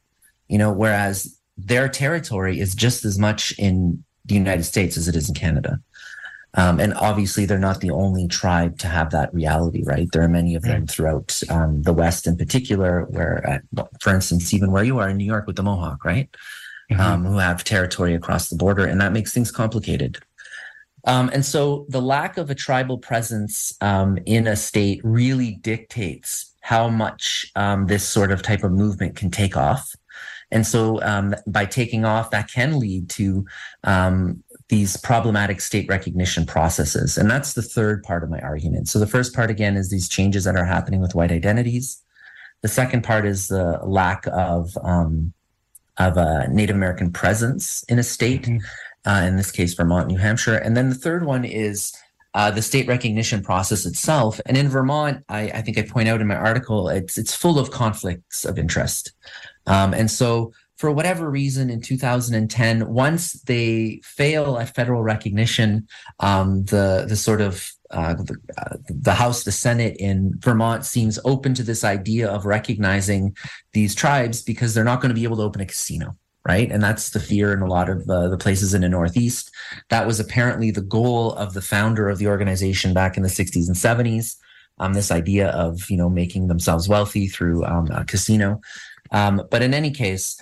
[0.47, 5.15] you know, whereas their territory is just as much in the United States as it
[5.17, 5.79] is in Canada.
[6.55, 10.07] Um, and obviously, they're not the only tribe to have that reality, right?
[10.11, 14.53] There are many of them throughout um, the West, in particular, where, uh, for instance,
[14.53, 16.29] even where you are in New York with the Mohawk, right?
[16.91, 17.01] Mm-hmm.
[17.01, 20.17] Um, who have territory across the border, and that makes things complicated.
[21.05, 26.53] Um, and so the lack of a tribal presence um, in a state really dictates
[26.61, 29.95] how much um, this sort of type of movement can take off.
[30.51, 33.45] And so um, by taking off, that can lead to
[33.83, 37.17] um, these problematic state recognition processes.
[37.17, 38.87] And that's the third part of my argument.
[38.87, 42.01] So the first part, again, is these changes that are happening with white identities.
[42.61, 45.33] The second part is the lack of um,
[45.97, 49.09] of a Native American presence in a state, mm-hmm.
[49.09, 50.55] uh, in this case, Vermont, New Hampshire.
[50.55, 51.93] And then the third one is
[52.33, 54.39] uh, the state recognition process itself.
[54.45, 57.59] And in Vermont, I, I, think I point out in my article, it's it's full
[57.59, 59.11] of conflicts of interest.
[59.65, 65.85] Um, and so, for whatever reason, in 2010, once they fail at federal recognition,
[66.21, 71.19] um, the the sort of uh, the, uh, the, House, the Senate in Vermont seems
[71.25, 73.35] open to this idea of recognizing
[73.73, 76.15] these tribes because they're not going to be able to open a casino,
[76.47, 76.71] right?
[76.71, 79.51] And that's the fear in a lot of uh, the places in the Northeast.
[79.89, 83.67] That was apparently the goal of the founder of the organization back in the 60s
[83.67, 84.37] and 70s.
[84.77, 88.61] Um, this idea of you know making themselves wealthy through um, a casino,
[89.11, 90.39] um, but in any case,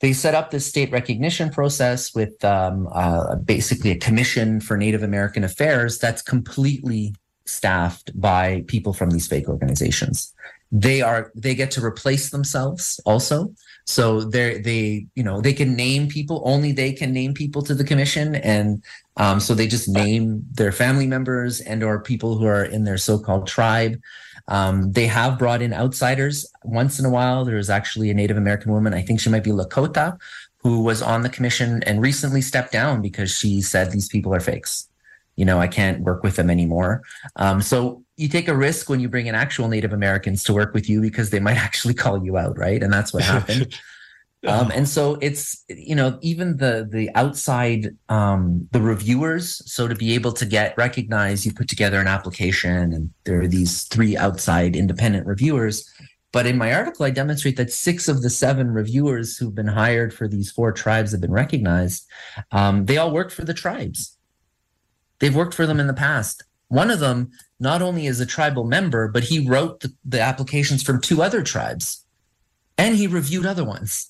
[0.00, 5.02] they set up this state recognition process with um, uh, basically a commission for Native
[5.02, 7.14] American affairs that's completely
[7.46, 10.34] staffed by people from these fake organizations.
[10.72, 13.54] They are they get to replace themselves also.
[13.86, 17.74] So they they you know they can name people only they can name people to
[17.74, 18.82] the commission and
[19.16, 22.98] um, so they just name their family members and or people who are in their
[22.98, 23.96] so-called tribe
[24.48, 27.44] um, they have brought in outsiders once in a while.
[27.44, 30.18] There was actually a Native American woman, I think she might be Lakota,
[30.58, 34.40] who was on the commission and recently stepped down because she said these people are
[34.40, 34.88] fakes.
[35.36, 37.02] You know, I can't work with them anymore.
[37.36, 40.72] Um, so you take a risk when you bring in actual Native Americans to work
[40.72, 42.82] with you because they might actually call you out, right?
[42.82, 43.78] And that's what happened.
[44.46, 49.60] Um, and so it's you know even the the outside um, the reviewers.
[49.70, 53.48] So to be able to get recognized, you put together an application, and there are
[53.48, 55.92] these three outside independent reviewers.
[56.32, 60.12] But in my article, I demonstrate that six of the seven reviewers who've been hired
[60.12, 62.06] for these four tribes have been recognized.
[62.52, 64.16] Um, they all work for the tribes.
[65.18, 66.44] They've worked for them in the past.
[66.68, 70.82] One of them not only as a tribal member, but he wrote the, the applications
[70.82, 72.04] from two other tribes.
[72.78, 74.06] And he reviewed other ones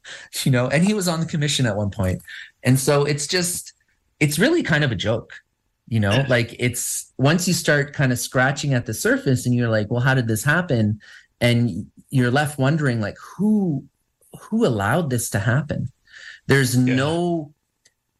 [0.44, 2.20] you know and he was on the commission at one point.
[2.62, 3.72] And so it's just
[4.18, 5.32] it's really kind of a joke
[5.88, 9.70] you know like it's once you start kind of scratching at the surface and you're
[9.70, 11.00] like well how did this happen?
[11.40, 13.84] And you're left wondering like who
[14.38, 15.90] who allowed this to happen?
[16.46, 16.94] There's yeah.
[16.94, 17.54] no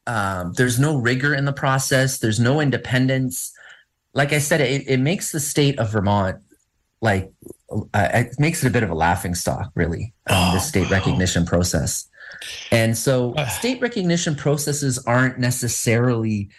[0.07, 2.17] um, there's no rigor in the process.
[2.17, 3.53] There's no independence
[4.13, 6.41] like i said it, it makes the state of vermont
[7.01, 7.31] like
[7.71, 10.89] uh, it makes it a bit of a laughing stock, really, um, oh, the state
[10.89, 12.07] recognition process.
[12.71, 16.49] And so, state recognition processes aren't necessarily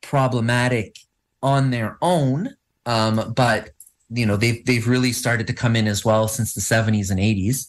[0.00, 0.98] problematic
[1.42, 3.70] on their own, um, but
[4.10, 7.20] you know they've they've really started to come in as well since the 70s and
[7.20, 7.68] 80s.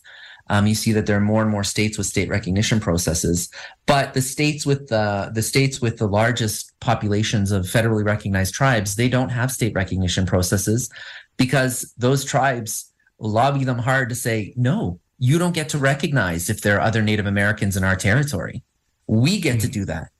[0.54, 3.50] Um, you see that there are more and more states with state recognition processes,
[3.88, 8.96] but the states with the the states with the largest populations of federally recognized tribes,
[8.96, 10.92] they don't have state recognition processes
[11.38, 16.62] because those tribes lobby them hard to say, no, you don't get to recognize if
[16.62, 18.62] there are other Native Americans in our territory.
[19.08, 19.74] We get to hmm.
[19.74, 20.12] do that.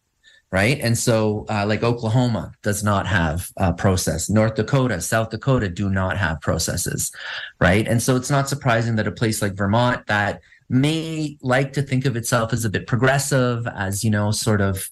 [0.54, 0.80] Right.
[0.82, 4.30] And so, uh, like Oklahoma does not have a process.
[4.30, 7.12] North Dakota, South Dakota do not have processes.
[7.60, 7.88] Right.
[7.88, 12.06] And so it's not surprising that a place like Vermont that may like to think
[12.06, 14.88] of itself as a bit progressive, as, you know, sort of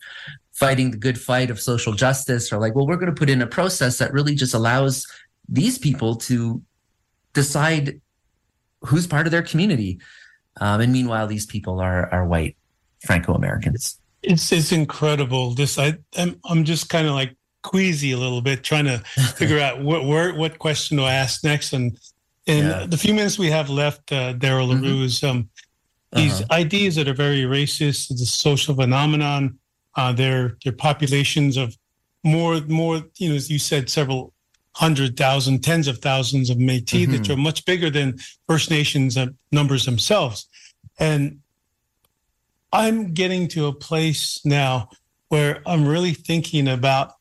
[0.52, 3.44] fighting the good fight of social justice, or like, well, we're going to put in
[3.44, 5.06] a process that really just allows
[5.48, 6.60] these people to
[7.34, 8.02] decide
[8.82, 10.00] who's part of their community.
[10.60, 12.58] Um, and meanwhile, these people are are white
[13.06, 14.01] Franco Americans.
[14.24, 15.54] It's it's incredible.
[15.54, 18.98] This I I'm, I'm just kind of like queasy a little bit, trying to
[19.36, 21.74] figure out what where, what question to ask next.
[21.74, 21.98] And
[22.46, 22.86] in yeah.
[22.86, 24.84] the few minutes we have left, uh, Darryl mm-hmm.
[24.84, 25.50] Leroux is um,
[26.14, 26.54] these uh-huh.
[26.54, 28.10] ideas that are very racist.
[28.10, 29.58] the social phenomenon.
[29.96, 31.76] Uh, they're they're populations of
[32.24, 34.34] more more you know as you said several
[34.74, 37.12] hundred thousand, tens of thousands of Métis mm-hmm.
[37.12, 38.18] that are much bigger than
[38.48, 39.18] First Nations
[39.52, 40.48] numbers themselves.
[40.98, 41.41] And
[42.72, 44.90] I'm getting to a place now
[45.30, 47.14] where I'm really thinking about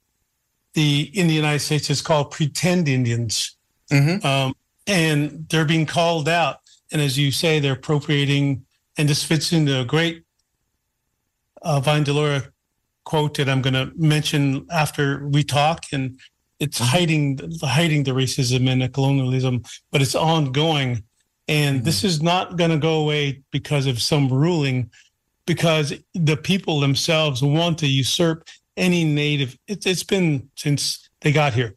[0.75, 3.57] the in the United States it's called pretend Indians,
[3.91, 4.25] mm-hmm.
[4.25, 4.55] um,
[4.87, 6.59] and they're being called out.
[6.93, 8.65] And as you say, they're appropriating,
[8.97, 10.25] and this fits into a great
[11.63, 12.51] uh, Vine Deloria
[13.05, 15.85] quote that I'm going to mention after we talk.
[15.93, 16.19] And
[16.59, 16.89] it's mm-hmm.
[16.89, 21.05] hiding hiding the racism and the colonialism, but it's ongoing.
[21.49, 21.85] And mm-hmm.
[21.85, 24.91] this is not going to go away because of some ruling,
[25.47, 29.57] because the people themselves want to usurp any native.
[29.69, 31.75] It's it's been since they got here,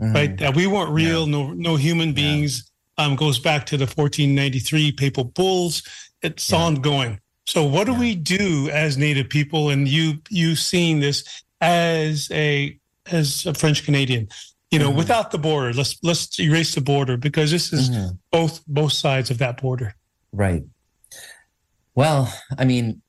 [0.00, 0.14] Mhm.
[0.14, 0.36] right?
[0.38, 1.26] That we weren't real.
[1.26, 2.70] No no human beings.
[2.98, 5.82] Um, goes back to the 1493 papal bulls.
[6.22, 6.58] It's Yeah.
[6.58, 7.18] ongoing.
[7.46, 7.98] So what do Yeah.
[8.00, 9.70] we do as native people?
[9.70, 11.24] And you you seeing this
[11.60, 12.76] as a
[13.10, 14.28] as a French Canadian,
[14.70, 14.96] you know, Mhm.
[14.96, 15.72] without the border.
[15.72, 18.18] Let's let's erase the border because this is Mhm.
[18.30, 19.94] both both sides of that border.
[20.32, 20.62] Right.
[21.94, 23.02] Well, I mean,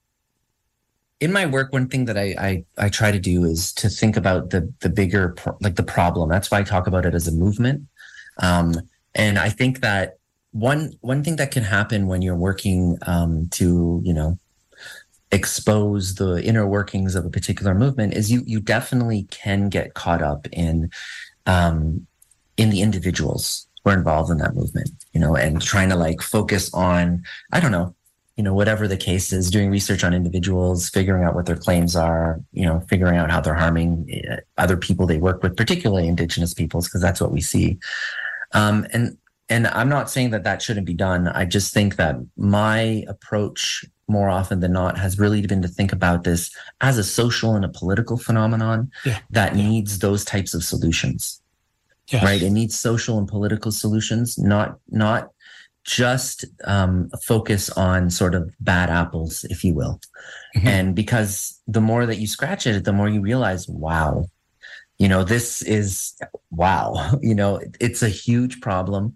[1.20, 4.18] in my work, one thing that I, I I try to do is to think
[4.18, 6.30] about the the bigger like the problem.
[6.30, 7.88] That's why I talk about it as a movement.
[8.40, 8.74] Um,
[9.14, 10.18] and I think that
[10.52, 14.40] one one thing that can happen when you're working um, to you know
[15.32, 20.22] expose the inner workings of a particular movement is you you definitely can get caught
[20.22, 20.90] up in
[21.46, 22.06] um,
[22.58, 26.22] in the individuals who are involved in that movement, you know, and trying to like
[26.22, 27.24] focus on
[27.54, 27.96] I don't know,
[28.38, 31.96] you know, whatever the case is, doing research on individuals, figuring out what their claims
[31.96, 36.08] are, you know, figuring out how they're harming uh, other people they work with, particularly
[36.08, 37.78] Indigenous peoples, because that's what we see.
[38.54, 39.18] Um, and
[39.50, 41.28] and I'm not saying that that shouldn't be done.
[41.28, 45.92] I just think that my approach, more often than not, has really been to think
[45.92, 49.20] about this as a social and a political phenomenon Yeah.
[49.32, 51.42] that needs those types of solutions
[52.08, 52.24] Yes.
[52.24, 52.42] right?
[52.42, 55.32] It needs social and political solutions, not not
[55.84, 60.00] just um, focus on sort of bad apples, if you will.
[60.56, 60.66] Mhm.
[60.66, 64.26] And because the more that you scratch at it, the more you realize, wow,
[65.00, 66.14] you know, this is
[66.52, 69.14] wow, you know, it's a huge problem.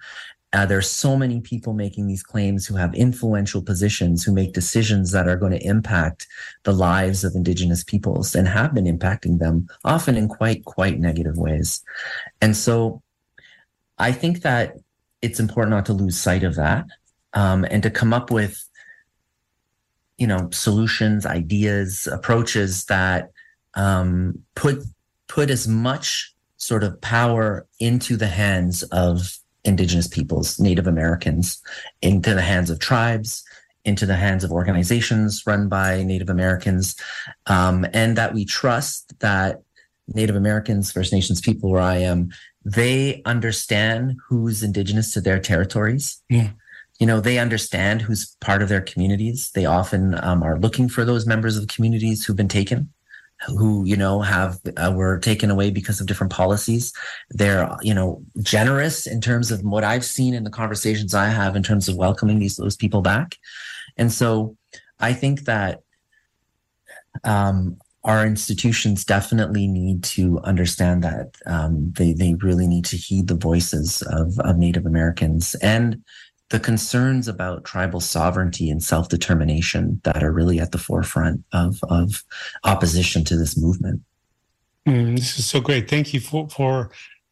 [0.54, 5.12] Uh, there's so many people making these claims who have influential positions, who make decisions
[5.12, 6.28] that are going to impact
[6.64, 11.38] the lives of Indigenous peoples and have been impacting them, often in quite quite negative
[11.38, 11.84] ways.
[12.42, 13.02] And so,
[13.98, 14.78] I think that
[15.22, 16.86] it's important not to lose sight of that,
[17.34, 18.64] um, and to come up with,
[20.18, 23.32] you know, solutions, ideas, approaches that
[23.76, 24.80] um, put
[25.28, 31.62] put as much sort of power into the hands of indigenous peoples, Native Americans,
[32.02, 33.44] into the hands of tribes,
[33.84, 36.96] into the hands of organizations run by Native Americans,
[37.48, 39.62] um, and that we trust that
[40.08, 42.30] Native Americans, First Nations people where I am,
[42.66, 46.22] they understand who's indigenous to their territories.
[46.30, 46.50] Yeah.
[47.00, 49.52] You know, they understand who's part of their communities.
[49.52, 52.90] They often um, are looking for those members of communities who've been taken
[53.48, 56.94] who you know have uh, were taken away because of different policies
[57.32, 61.56] they're you know generous in terms of what i've seen in the conversations i have
[61.56, 63.38] in terms of welcoming these those people back
[63.98, 64.56] and so
[65.00, 65.82] i think that
[67.24, 73.28] um our institutions definitely need to understand that um, they they really need to heed
[73.28, 76.04] the voices of, of Native Americans and
[76.50, 81.80] the concerns about tribal sovereignty and self determination that are really at the forefront of
[81.90, 82.24] of
[82.64, 84.02] opposition to this movement.
[84.88, 85.90] Mm, this is so great.
[85.90, 86.92] Thank you for, for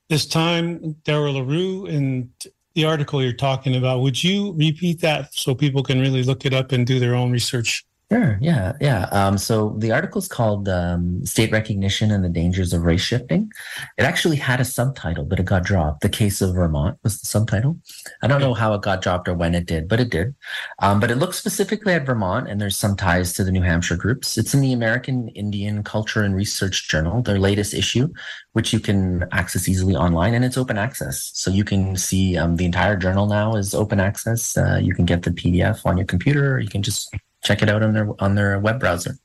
[0.09, 2.29] this time, Darryl Leroux, and
[2.73, 4.01] the article you're talking about.
[4.01, 7.31] Would you repeat that so people can really look it up and do their own
[7.31, 7.85] research?
[8.13, 8.37] Sure.
[8.41, 8.73] Yeah.
[8.79, 9.05] Yeah.
[9.11, 13.51] Um, so the article is called um, State Recognition and the Dangers of Race Shifting.
[13.97, 16.01] It actually had a subtitle, but it got dropped.
[16.01, 17.79] The Case of Vermont was the subtitle.
[18.21, 20.35] I don't know how it got dropped or when it did, but it did.
[20.77, 23.97] Um, but it looks specifically at Vermont, and there's some ties to the New Hampshire
[23.97, 24.37] groups.
[24.37, 28.09] It's in the American Indian Culture and Research Journal, their latest issue,
[28.51, 31.31] which you can access easily online, and it's open access.
[31.33, 34.55] So you can see um, the entire journal now is open access.
[34.55, 37.11] Uh, you can get the PDF on your computer, or you can just
[37.43, 39.17] check it out on their on their web browser.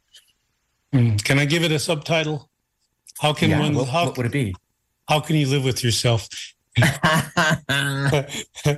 [0.94, 2.48] Mm, Can I give it a subtitle?
[3.20, 3.74] How can Yeah, one?
[3.74, 4.54] what, how, what would it be?
[5.08, 6.28] how can you live with yourself?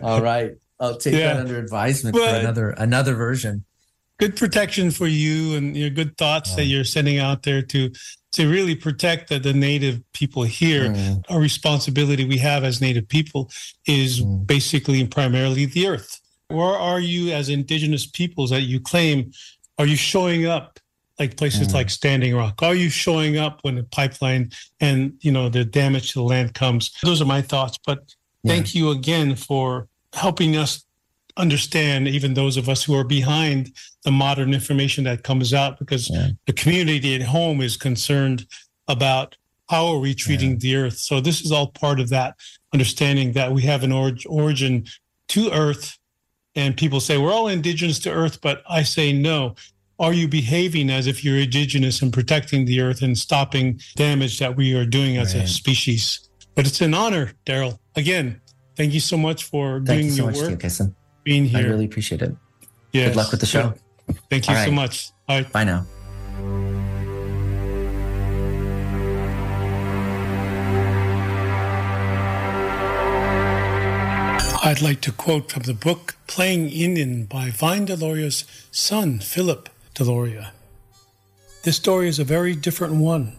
[0.03, 1.35] All right, I'll take Yeah.
[1.35, 3.65] that under advisement But- for another another version.
[4.19, 7.91] good protection for you and your good thoughts that you're sending out there to
[8.33, 10.89] to really protect the, the native people here.
[10.91, 13.51] Mm, Our responsibility we have as native people
[13.87, 14.47] is Mm.
[14.47, 16.21] basically and primarily the earth.
[16.51, 19.31] Where are you as indigenous peoples that you claim?
[19.79, 20.79] Are you showing up
[21.19, 21.75] like places Mm.
[21.75, 22.63] like Standing Rock?
[22.63, 26.55] Are you showing up when the pipeline and you know the damage to the land
[26.55, 26.91] comes?
[27.03, 27.79] Those are my thoughts.
[27.87, 28.53] But Yeah.
[28.55, 30.85] thank you again for helping us
[31.37, 33.73] understand, even those of us who are behind
[34.03, 36.31] the modern information that comes out, because Yeah.
[36.47, 38.47] the community at home is concerned
[38.89, 39.37] about
[39.69, 40.99] how are we treating the earth.
[40.99, 42.35] So this is all part of that
[42.75, 44.87] understanding that we have an orig- origin
[45.29, 45.97] to earth.
[46.57, 49.55] And people say we're all indigenous to earth, but I say no.
[49.99, 54.57] Are you behaving as if you're indigenous and protecting the earth and stopping damage that
[54.57, 56.29] we are doing as a species?
[56.55, 57.79] But it's an honor, Darryl.
[57.97, 58.41] Again,
[58.77, 60.93] thank you so much for Thank doing you so your much, work,
[61.23, 61.59] being here.
[61.59, 62.35] I really appreciate it.
[62.93, 63.11] Yes.
[63.11, 63.75] Good luck with the show.
[64.31, 65.11] Thank you so much.
[65.29, 65.53] All right.
[65.53, 66.80] Bye now.
[74.63, 80.51] I'd like to quote from the book Playing Indian by Vine Deloria's son, Philip Deloria.
[81.65, 83.39] This story is a very different one.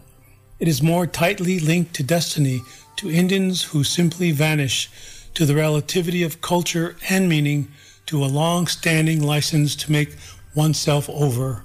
[0.58, 2.62] It is more tightly linked to destiny,
[2.96, 4.90] to Indians who simply vanish,
[5.34, 7.68] to the relativity of culture and meaning,
[8.06, 10.16] to a long standing license to make
[10.56, 11.62] oneself over.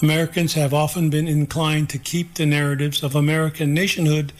[0.00, 4.32] Americans have often been inclined to keep the narratives of American nationhood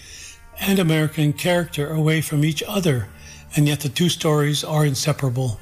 [0.58, 3.08] and American character away from each other,
[3.56, 5.60] and yet the two stories are inseparable.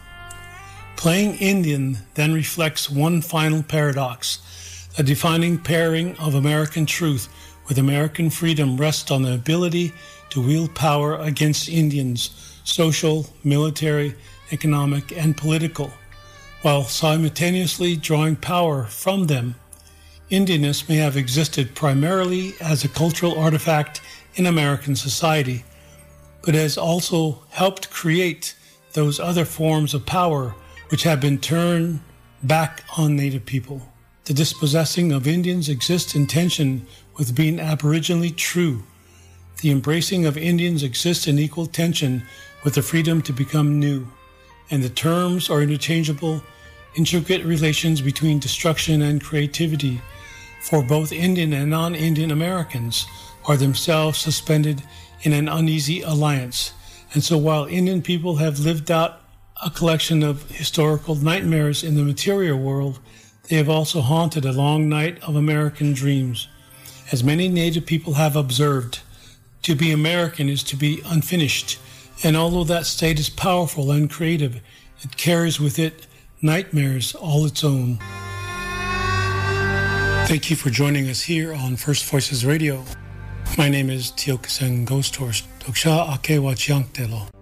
[0.97, 4.41] Playing Indian then reflects one final paradox.
[4.97, 7.29] The defining pairing of American truth
[7.69, 9.93] with American freedom rests on the ability
[10.31, 14.15] to wield power against Indians, social, military,
[14.51, 15.93] economic, and political,
[16.63, 19.55] while simultaneously drawing power from them.
[20.31, 24.01] Indianness may have existed primarily as a cultural artifact
[24.35, 25.65] in American society,
[26.49, 28.55] but has also helped create
[28.95, 30.55] those other forms of power
[30.89, 32.01] which have been turned
[32.43, 33.83] back on Native people.
[34.25, 36.87] The dispossessing of Indians exists in tension
[37.19, 38.83] with being aboriginally true.
[39.61, 42.23] The embracing of Indians exists in equal tension
[42.65, 44.09] with the freedom to become new.
[44.71, 46.43] And the terms are interchangeable,
[46.97, 50.01] intricate relations between destruction and creativity
[50.63, 53.07] for both Indian and non Indian Americans
[53.47, 54.83] are themselves suspended
[55.23, 56.73] in an uneasy alliance.
[57.15, 59.21] And so while Indian people have lived out
[59.65, 63.01] a collection of historical nightmares in the material world,
[63.49, 66.49] they have also haunted a long night of American dreams.
[67.11, 69.01] As many Native people have observed,
[69.63, 71.79] to be American is to be unfinished,
[72.23, 74.61] and although that state is powerful and creative,
[75.03, 76.07] it carries with it
[76.41, 77.99] nightmares all its own.
[80.27, 82.85] Thank you for joining us here on First Voices Radio.
[83.57, 85.43] My name is Tiokasin Ghosthorse.
[85.61, 87.38] Doksha Akewa Chiangtelo.